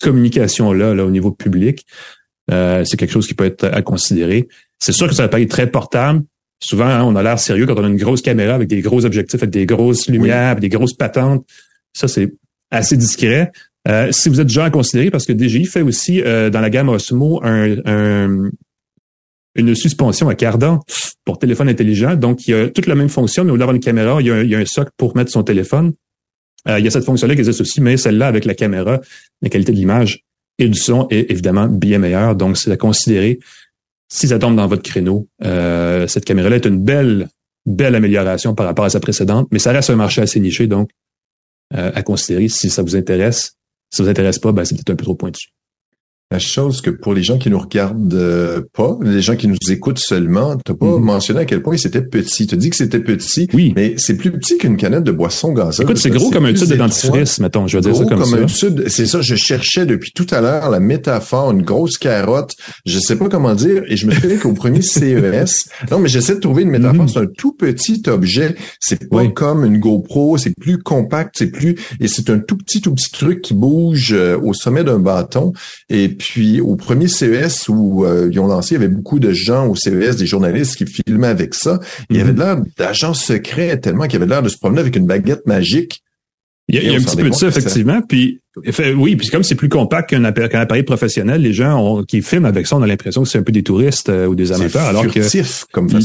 [0.00, 1.84] communication là, au niveau public,
[2.50, 4.48] euh, c'est quelque chose qui peut être à considérer.
[4.78, 6.22] C'est sûr que ça un appareil très portable,
[6.62, 9.04] Souvent, hein, on a l'air sérieux quand on a une grosse caméra avec des gros
[9.04, 11.44] objectifs, avec des grosses lumières, des grosses patentes.
[11.92, 12.32] Ça, c'est
[12.70, 13.50] assez discret.
[13.88, 16.70] Euh, si vous êtes déjà à considérer, parce que DJI fait aussi euh, dans la
[16.70, 18.50] gamme Osmo un,
[19.56, 20.80] une suspension à cardan
[21.24, 22.14] pour téléphone intelligent.
[22.14, 24.30] Donc, il y a toute la même fonction, mais au-delà d'avoir une caméra, il y,
[24.30, 25.92] a un, il y a un socle pour mettre son téléphone.
[26.68, 29.00] Euh, il y a cette fonction-là qui existe aussi, mais celle-là, avec la caméra,
[29.42, 30.22] la qualité de l'image
[30.58, 32.36] et du son est évidemment bien meilleure.
[32.36, 33.40] Donc, c'est à considérer
[34.12, 37.28] si ça tombe dans votre créneau, euh, cette caméra-là est une belle
[37.64, 40.90] belle amélioration par rapport à sa précédente, mais ça reste un marché assez niché, donc
[41.74, 43.52] euh, à considérer si ça vous intéresse.
[43.90, 45.48] Si ça vous intéresse pas, ben, c'est peut-être un peu trop pointu.
[46.32, 49.56] La chose que pour les gens qui nous regardent euh, pas, les gens qui nous
[49.70, 51.02] écoutent seulement, t'as pas Mhm.
[51.04, 52.46] mentionné à quel point c'était petit.
[52.46, 53.72] Tu dis que c'était petit, Oui.
[53.76, 55.80] mais c'est plus petit qu'une canette de boisson gazeuse.
[55.82, 57.66] Écoute, c'est gros comme un tube de dentifrice, mettons.
[57.66, 58.66] Je vais dire ça Gros comme, comme, ça.
[58.66, 58.80] un tube.
[58.88, 62.54] C'est ça, je cherchais depuis tout à l'heure la métaphore, une grosse carotte.
[62.86, 63.82] Je sais pas comment dire.
[63.88, 67.02] Et je me souviens qu'au premier CES, non, mais j'essaie de trouver une métaphore.
[67.02, 67.08] Mhm.
[67.08, 68.56] C'est un tout petit objet.
[68.80, 69.34] C'est pas Oui.
[69.34, 70.38] comme une GoPro.
[70.38, 71.34] C'est plus compact.
[71.38, 74.82] C'est plus, et c'est un tout petit, tout petit truc qui bouge euh, au sommet
[74.84, 75.52] d'un bâton.
[75.90, 79.32] Et puis, au premier CES où euh, ils ont lancé, il y avait beaucoup de
[79.32, 81.80] gens au CES, des journalistes qui filmaient avec ça.
[82.10, 84.80] Il y avait de l'air d'agents secrets tellement qu'il y avait l'air de se promener
[84.80, 86.04] avec une baguette magique.
[86.68, 88.00] Il y a, il y a un petit peu de ça, effectivement.
[88.08, 88.40] Puis,
[88.70, 92.22] fait- oui, puis comme c'est plus compact qu'un appareil, appareil professionnel, les gens ont- qui
[92.22, 94.52] filment avec ça, on a l'impression que c'est un peu des touristes euh, ou des
[94.52, 95.20] amateurs, alors que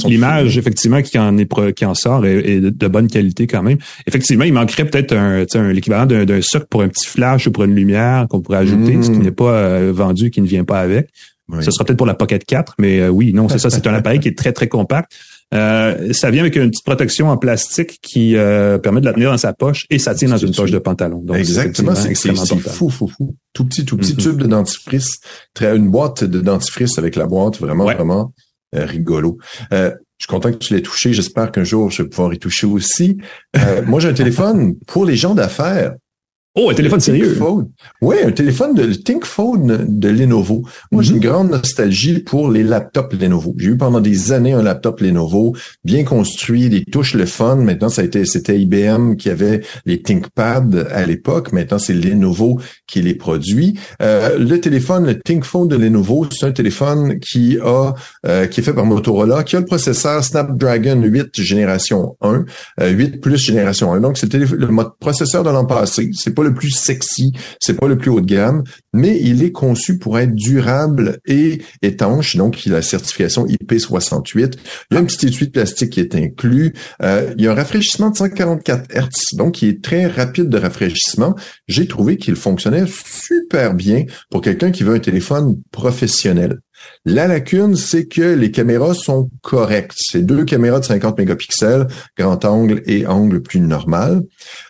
[0.08, 3.78] l'image, effectivement, qui en est qui en sort est, est de, bonne qualité quand même.
[4.08, 7.64] Effectivement, il manquerait peut-être un, un- l'équivalent d'un, socle pour un petit flash ou pour
[7.64, 9.04] une lumière qu'on pourrait ajouter, Mm.
[9.04, 11.10] ce qui n'est pas euh, vendu, qui ne vient pas avec.
[11.50, 11.64] Oui.
[11.64, 13.70] Ce sera peut-être pour la Pocket 4, mais euh, oui, non, c'est ça.
[13.70, 15.12] C'est un appareil qui est très, très compact.
[15.54, 19.32] Euh, ça vient avec une petite protection en plastique qui euh, permet de la tenir
[19.32, 21.22] dans sa poche et ça tient dans une poche de pantalon.
[21.24, 22.14] Donc, Exactement, c'est
[22.70, 23.36] fou, fou, fou.
[23.54, 24.18] Tout petit, tout petit Mhm.
[24.20, 25.20] tube de dentifrice,
[25.54, 27.96] très, une boîte de dentifrice avec la boîte, vraiment, Ouais.
[27.96, 28.34] vraiment
[28.76, 29.38] euh, rigolo.
[29.72, 31.14] Euh, je suis content que tu l'aies touché.
[31.14, 33.18] J'espère qu'un jour je vais pouvoir y toucher aussi.
[33.56, 35.94] Euh, moi, j'ai un téléphone pour les gens d'affaires.
[36.60, 37.38] Oh, un téléphone Le sérieux.
[38.02, 40.64] Oui, un téléphone de le ThinkPhone de Lenovo.
[40.92, 41.18] Moi, j'ai Mhm.
[41.18, 43.54] une grande nostalgie pour les laptops Lenovo.
[43.60, 47.58] J'ai eu pendant des années un laptop Lenovo bien construit, des touches le fun.
[47.58, 51.52] Maintenant, ça a été, c'était IBM qui avait les ThinkPad à l'époque.
[51.54, 53.78] Maintenant, c'est Lenovo qui les produit.
[54.02, 57.94] Euh, le téléphone, le ThinkPhone de Lenovo, c'est un téléphone qui a,
[58.26, 62.46] euh, qui est fait par Motorola, qui a le processeur Snapdragon 8 génération 1,
[62.82, 64.00] euh, 8 plus génération 1.
[64.00, 66.10] Donc, c'était le mo- processeur de l'an passé.
[66.14, 69.52] C'est pas le plus sexy, c'est pas le plus haut de gamme, mais il est
[69.52, 72.36] conçu pour être durable et étanche.
[72.36, 74.54] Donc, il a la certification IP68.
[74.92, 76.74] Il y a un petit étui de plastique qui est inclus.
[77.04, 80.58] Euh, il y a un rafraîchissement de 144 Hz, donc qui est très rapide de
[80.58, 81.36] rafraîchissement.
[81.68, 86.60] J'ai trouvé qu'il fonctionnait super bien pour quelqu'un qui veut un téléphone professionnel.
[87.06, 89.96] La lacune, c'est que les caméras sont correctes.
[89.98, 94.24] C'est deux caméras de 50 mégapixels, grand angle et angle plus normal.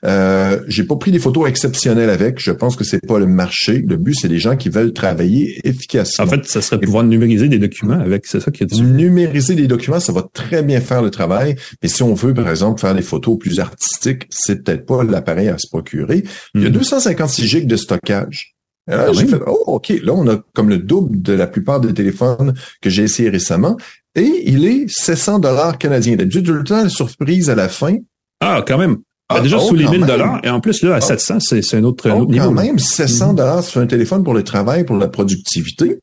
[0.05, 2.39] Euh, j'ai pas pris des photos exceptionnelles avec.
[2.39, 3.83] Je pense que c'est pas le marché.
[3.87, 6.25] Le but, c'est des gens qui veulent travailler efficacement.
[6.25, 8.73] En fait, ça serait pouvoir numériser des documents avec, c'est ça qui est.
[8.79, 11.55] Numériser des documents, ça va très bien faire le travail.
[11.81, 15.47] Mais si on veut, par exemple, faire des photos plus artistiques, c'est peut-être pas l'appareil
[15.49, 16.23] à se procurer.
[16.53, 16.73] Il y a Mhm.
[16.75, 18.56] 256 gigs de stockage.
[18.89, 21.93] Quand j'ai fait, oh, OK, là, on a comme le double de la plupart des
[21.93, 23.77] téléphones que j'ai essayé récemment.
[24.15, 26.15] Et il est 700 dollars canadiens.
[26.15, 27.97] D'habitude, tout le temps, la surprise à la fin.
[28.39, 28.97] Ah, quand même.
[29.29, 30.09] Ben, Ah, déjà oh, sous les quand 1000 même.
[30.09, 31.01] dollars et en plus là à Ah.
[31.01, 32.45] 700 c'est un autre, un Oh, autre niveau.
[32.47, 32.63] quand là.
[32.63, 35.99] même, 700 dollars sur un téléphone pour le travail, pour la productivité.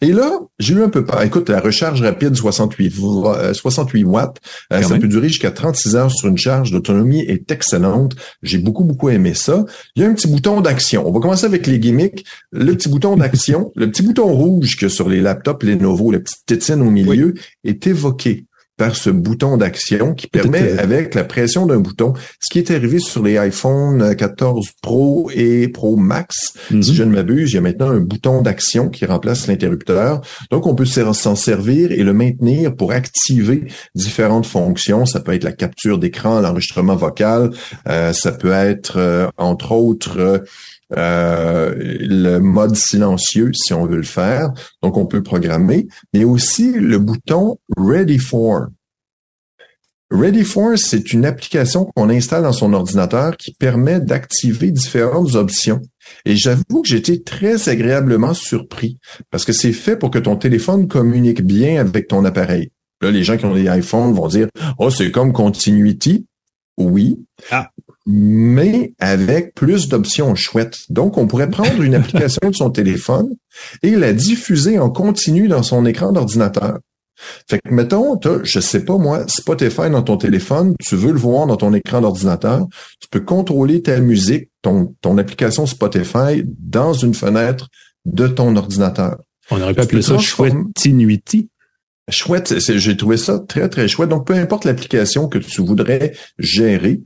[0.00, 1.20] Et là, j'ai eu un peu peur.
[1.22, 4.36] Écoute, la recharge rapide 68, vo- euh, 68 watts,
[4.72, 5.02] euh, Quand ça même.
[5.02, 6.72] peut durer jusqu'à 36 heures sur une charge.
[6.72, 8.14] L'autonomie est excellente.
[8.44, 9.64] J'ai beaucoup, beaucoup aimé ça.
[9.96, 11.02] Il y a un petit bouton d'action.
[11.04, 12.24] On va commencer avec les gimmicks.
[12.52, 16.46] Le petit bouton d'action, le petit bouton rouge que sur les laptops Lenovo, la petite
[16.46, 18.44] tétine au milieu, est évoqué
[18.78, 22.98] par ce bouton d'action qui permet, avec la pression d'un bouton, ce qui est arrivé
[23.00, 26.82] sur les iPhone 14 Pro et Pro Max, Mhm.
[26.82, 30.20] si je ne m'abuse, il y a maintenant un bouton d'action qui remplace l'interrupteur.
[30.50, 35.04] Donc, on peut s'en s'en servir et le maintenir pour activer différentes fonctions.
[35.06, 37.50] Ça peut être la capture d'écran, l'enregistrement vocal.
[37.88, 40.38] euh, ça peut être, euh, entre autres, euh,
[40.96, 44.50] euh, le mode silencieux si on veut le faire.
[44.82, 45.86] Donc, on peut programmer.
[46.14, 48.68] Mais aussi le bouton Ready for.
[50.10, 55.82] Ready for, c'est une application qu'on installe dans son ordinateur qui permet d'activer différentes options.
[56.24, 58.98] Et j'avoue que j'étais très agréablement surpris
[59.30, 62.70] parce que c'est fait pour que ton téléphone communique bien avec ton appareil.
[63.02, 66.26] Là, les gens qui ont des iPhones vont dire, oh, c'est comme Continuity.
[66.78, 67.18] Oui.
[67.50, 67.70] Ah.
[68.10, 70.78] Mais avec plus d'options chouettes.
[70.88, 73.28] Donc, on pourrait prendre une application de son téléphone
[73.82, 76.78] et la diffuser en continu dans son écran d'ordinateur.
[77.50, 81.18] Fait que, mettons, t'as, je sais pas moi, Spotify dans ton téléphone, tu veux le
[81.18, 82.66] voir dans ton écran d'ordinateur,
[83.00, 87.68] tu peux contrôler ta musique, ton, ton application Spotify dans une fenêtre
[88.06, 89.18] de ton ordinateur.
[89.50, 90.14] On aurait pu appeler ça.
[92.10, 94.08] Chouette, c'est- j'ai trouvé ça très, très chouette.
[94.08, 97.00] Donc, peu importe l'application que tu voudrais gérer,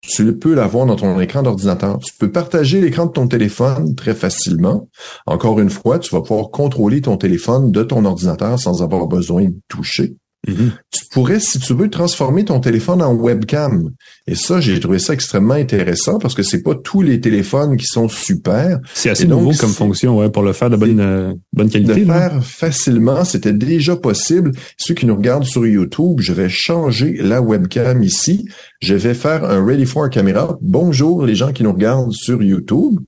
[0.00, 1.98] tu peux l'avoir dans ton écran d'ordinateur.
[1.98, 4.88] Tu peux partager l'écran de ton téléphone très facilement.
[5.26, 9.44] Encore une fois, tu vas pouvoir contrôler ton téléphone de ton ordinateur sans avoir besoin
[9.44, 10.16] de toucher.
[10.46, 10.72] Mhm.
[10.92, 13.90] tu pourrais, si tu veux, transformer ton téléphone en webcam.
[14.26, 17.86] Et ça, j'ai trouvé ça extrêmement intéressant parce que c'est pas tous les téléphones qui
[17.86, 18.78] sont super.
[18.94, 21.72] C'est assez donc, nouveau comme fonction ouais, pour le faire de bonne, euh, bonne De
[21.72, 22.04] qualité.
[22.04, 22.30] là.
[22.30, 24.52] faire facilement, c'était déjà possible.
[24.78, 28.46] Ceux qui nous regardent sur YouTube, je vais changer la webcam ici.
[28.80, 30.56] Je vais faire un Ready for Camera.
[30.60, 33.00] Bonjour les gens qui nous regardent sur YouTube.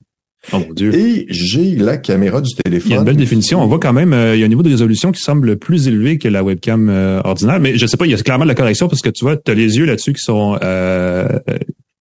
[0.52, 0.94] Oh mon Dieu.
[0.94, 2.90] Et j'ai la caméra du téléphone.
[2.90, 3.62] Il y a une belle définition.
[3.62, 5.86] On voit quand même, euh, il y a un niveau de résolution qui semble plus
[5.86, 7.60] élevé que la webcam euh, ordinaire.
[7.60, 9.36] Mais je sais pas, il y a clairement de la correction parce que tu vois,
[9.36, 11.28] tu as les yeux là-dessus qui sont euh,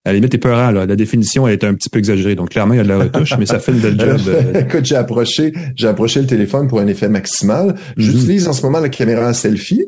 [0.05, 0.71] à la limite épeurants.
[0.71, 0.85] Là.
[0.85, 2.35] La définition est un petit peu exagérée.
[2.35, 4.21] Donc clairement, il y a de la retouche, mais ça fait une belle job.
[4.55, 7.75] Écoute, j'ai approché, j'ai approché le téléphone pour un effet maximal.
[7.97, 9.85] J'utilise en ce moment la caméra à selfie.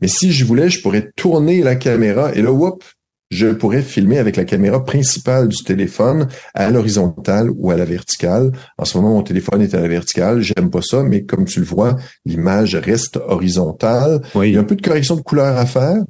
[0.00, 2.84] Mais si je voulais, je pourrais tourner la caméra et là, whoop,
[3.30, 8.52] je pourrais filmer avec la caméra principale du téléphone à l'horizontale ou à la verticale.
[8.78, 10.40] En ce moment, mon téléphone est à la verticale.
[10.40, 14.22] J'aime pas ça, mais comme tu le vois, l'image reste horizontale.
[14.34, 16.02] Il y a un peu de correction de couleur à faire,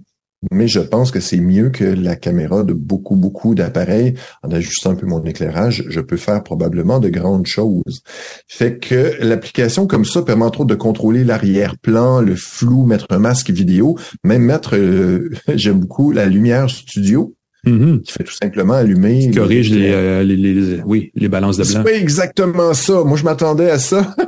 [0.52, 4.14] mais je pense que c'est mieux que la caméra de beaucoup, beaucoup d'appareils.
[4.42, 8.02] En ajustant un peu mon éclairage, je peux faire probablement de grandes choses.
[8.46, 13.18] Fait que l'application comme ça permet entre autres de contrôler l'arrière-plan, le flou, mettre un
[13.18, 17.34] masque vidéo, même mettre, euh, j'aime beaucoup, la lumière studio,
[17.64, 18.02] Mhm.
[18.02, 19.18] qui fait tout simplement allumer.
[19.30, 21.82] Qui corrige les, euh, les, les- oui, les balances de C'est blanc.
[21.82, 23.02] pas exactement ça.
[23.02, 24.14] Moi, je m'attendais à ça.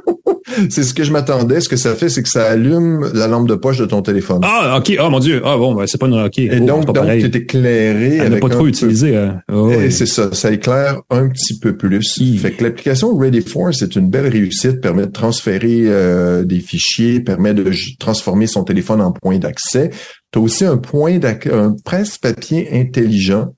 [0.70, 1.60] c'est ce que je m'attendais.
[1.60, 4.40] Ce que ça fait, c'est que ça allume la lampe de poche de ton téléphone.
[4.42, 4.96] Ah, ok.
[5.02, 5.40] Oh mon Dieu.
[5.44, 6.38] Ah bon, ben, c'est pas une ok.
[6.38, 9.16] Et Oh, donc, donc, tu es éclairé Elle n'a pas trop peu- utilisé.
[9.16, 9.40] hein.
[9.52, 9.92] Oh, Et oui.
[9.92, 12.00] c'est ça, ça éclaire un petit peu plus.
[12.40, 17.20] Fait que l'application Ready for, c'est une belle réussite, permet de transférer euh, des fichiers,
[17.20, 19.90] permet de transformer son téléphone en point d'accès.
[20.32, 23.54] Tu as aussi un point d'accès, un presse-papier intelligent.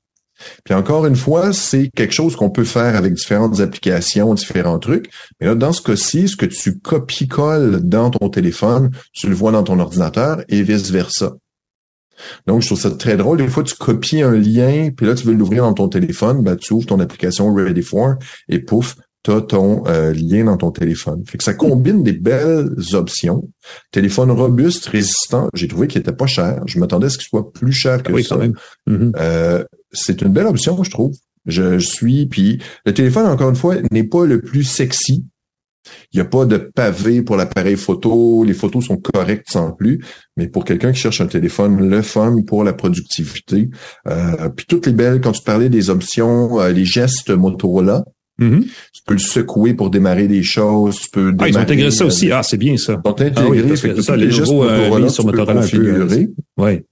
[0.64, 5.11] Puis encore une fois, c'est quelque chose qu'on peut faire avec différentes applications, différents trucs.
[5.40, 9.53] Mais là, dans ce cas-ci, ce que tu copies-colles dans ton téléphone, tu le vois
[9.53, 11.32] dans ton ordinateur et vice-versa.
[12.47, 13.38] Donc, je trouve ça très drôle.
[13.38, 16.57] Des fois, tu copies un lien, puis là, tu veux l'ouvrir dans ton téléphone, ben,
[16.57, 18.14] tu ouvres ton application Ready for
[18.49, 21.22] et pouf, tu as ton euh, lien dans ton téléphone.
[21.26, 23.48] Fait que ça combine des belles options.
[23.90, 26.62] Téléphone robuste, résistant, j'ai trouvé qu'il était pas cher.
[26.66, 28.34] Je m'attendais à ce qu'il soit plus cher que Ah oui, ça.
[28.34, 28.54] quand même.
[28.86, 29.12] Mhm.
[29.16, 31.12] Euh, c'est une belle option, je trouve.
[31.46, 35.24] Je, je suis, puis le téléphone, encore une fois, n'est pas le plus sexy.
[36.12, 38.44] Il n'y a pas de pavé pour l'appareil photo.
[38.44, 40.04] Les photos sont correctes sans plus.
[40.36, 43.68] Mais pour quelqu'un qui cherche un téléphone, le fun pour la productivité.
[44.08, 48.04] Euh, puis toutes les belles, quand tu parlais des options, euh, les gestes Motorola,
[48.39, 48.64] Mhm.
[48.64, 50.99] tu peux le secouer pour démarrer des choses.
[51.01, 52.33] Tu peux Ah, ils ont démarrer, intégré ça euh, aussi.
[52.33, 53.01] Ah, c'est bien ça.
[53.05, 55.68] Ils ont intégré, Ah oui, parce fait que ça, les nouveaux, euh, sur Motorola un
[55.68, 56.28] peu, euh, configurer.
[56.57, 56.85] Ouais.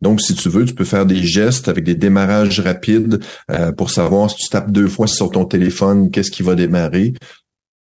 [0.00, 3.90] Donc, si tu veux, tu peux faire des gestes avec des démarrages rapides euh, pour
[3.90, 7.12] savoir si tu tapes deux fois sur ton téléphone, qu'est-ce qui va démarrer.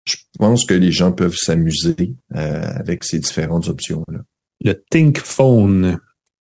[0.06, 4.20] Je pense que les gens peuvent s'amuser euh, avec ces différentes options-là.
[4.64, 5.98] Le Think Phone,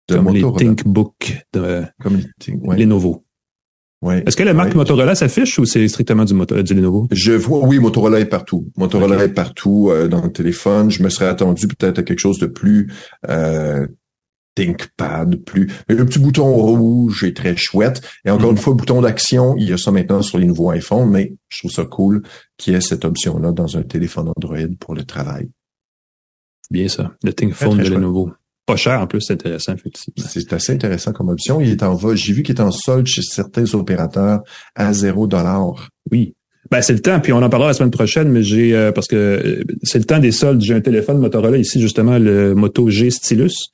[0.10, 0.42] De comme les.
[0.58, 3.24] Think Book de Comme les Think, ouais, Lenovo.
[4.02, 4.24] Ouais.
[4.26, 4.76] Est-ce que la marque Ouais.
[4.78, 6.34] Motorola s'affiche ou c'est strictement du,
[6.64, 7.08] du Lenovo?
[7.12, 8.68] Je vois, oui, Motorola est partout.
[8.78, 10.90] Motorola est partout euh, dans le téléphone.
[10.92, 12.92] Je me serais attendu peut-être à quelque chose de plus
[13.30, 13.86] euh,
[14.56, 15.68] ThinkPad, plus.
[15.88, 18.02] Mais le petit bouton rouge est très chouette.
[18.26, 18.58] Et encore Mhm.
[18.58, 21.34] une fois, le bouton d'action, il y a ça maintenant sur les nouveaux iPhones, mais
[21.50, 22.22] je trouve ça cool
[22.58, 25.50] qu'il y ait cette option-là dans un téléphone Android pour le travail.
[26.70, 27.12] Bien ça.
[27.24, 27.94] Le Think Très, Phone très de.
[27.96, 28.32] Lenovo.
[28.72, 30.24] Pas cher en plus, c'est intéressant, effectivement.
[30.28, 31.60] C'est assez intéressant comme option.
[31.62, 32.16] Il est en vol.
[32.16, 34.42] J'ai vu qu'il est en solde chez certains opérateurs
[34.76, 35.90] à zéro dollar.
[36.12, 36.34] Oui.
[36.70, 39.08] Ben, c'est le temps, puis on en parlera la semaine prochaine, mais j'ai euh, parce
[39.08, 40.62] que euh, c'est le temps des soldes.
[40.62, 43.70] J'ai un téléphone Motorola ici, justement, le Moto G Stylus.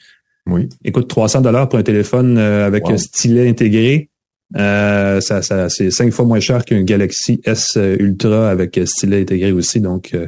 [0.48, 0.70] Oui.
[0.84, 2.94] Il coûte 300 dollars pour un téléphone euh, avec Wow.
[2.94, 4.10] un stylet intégré.
[4.56, 9.22] Euh, ça, ça, c'est cinq fois moins cher qu'un Galaxy S euh, Ultra avec stylet
[9.22, 9.82] intégré aussi.
[9.82, 10.28] Donc, euh,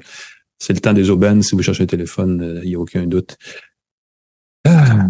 [0.57, 1.41] c'est le temps des aubaines.
[1.41, 3.37] Si vous cherchez un téléphone, il n'y a aucun doute.
[4.69, 5.07] Ah,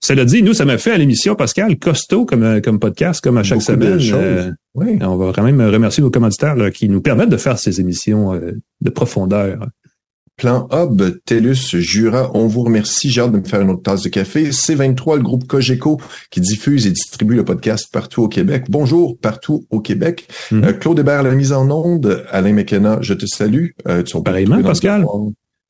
[0.00, 3.38] cela dit, nous, ça m'a fait à l'émission, Pascal, costaud comme, euh, comme podcast, comme
[3.38, 4.00] à chaque Beaucoup semaine.
[4.14, 4.98] Euh, Oui.
[5.00, 8.34] on va quand même remercier vos commanditaires là, qui nous permettent de faire ces émissions
[8.34, 9.66] euh, de profondeur.
[10.38, 13.10] Plan Hub, TELUS, Jura, on vous remercie.
[13.10, 14.50] J'ai hâte de me faire une autre tasse de café.
[14.50, 16.00] C23, le groupe Cogeco,
[16.30, 18.64] qui diffuse et distribue le podcast partout au Québec.
[18.70, 20.26] Bonjour, partout au Québec.
[20.52, 22.24] Euh, Claude Hébert, la mise en onde.
[22.30, 23.68] Alain McKenna, je te salue.
[23.86, 25.02] Euh, tu- Pareillement, Pascal.
[25.02, 25.06] le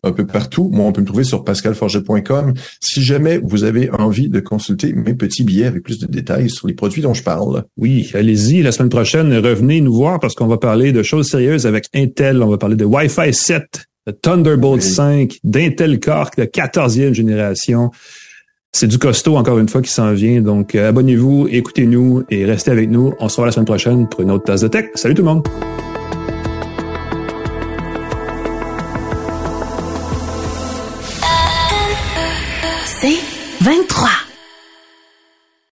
[0.05, 0.69] Un peu partout.
[0.73, 2.55] Moi, on peut me trouver sur pascalforget.com.
[2.81, 6.67] Si jamais vous avez envie de consulter mes petits billets avec plus de détails sur
[6.67, 7.63] les produits dont je parle.
[7.77, 8.63] Oui, allez-y.
[8.63, 12.43] La semaine prochaine, revenez nous voir parce qu'on va parler de choses sérieuses avec Intel.
[12.43, 14.91] On va parler de Wi-Fi 7, de Thunderbolt Oui.
[14.91, 17.93] 5, d'Intel Core de 14e génération.
[18.73, 20.41] C'est du costaud, encore une fois, qui s'en vient.
[20.41, 23.13] Donc, euh, abonnez-vous, écoutez-nous et restez avec nous.
[23.21, 24.87] On se revoit la semaine prochaine pour une autre tasse de tech.
[24.97, 25.47] Salut tout le monde!
[33.63, 34.32] 23.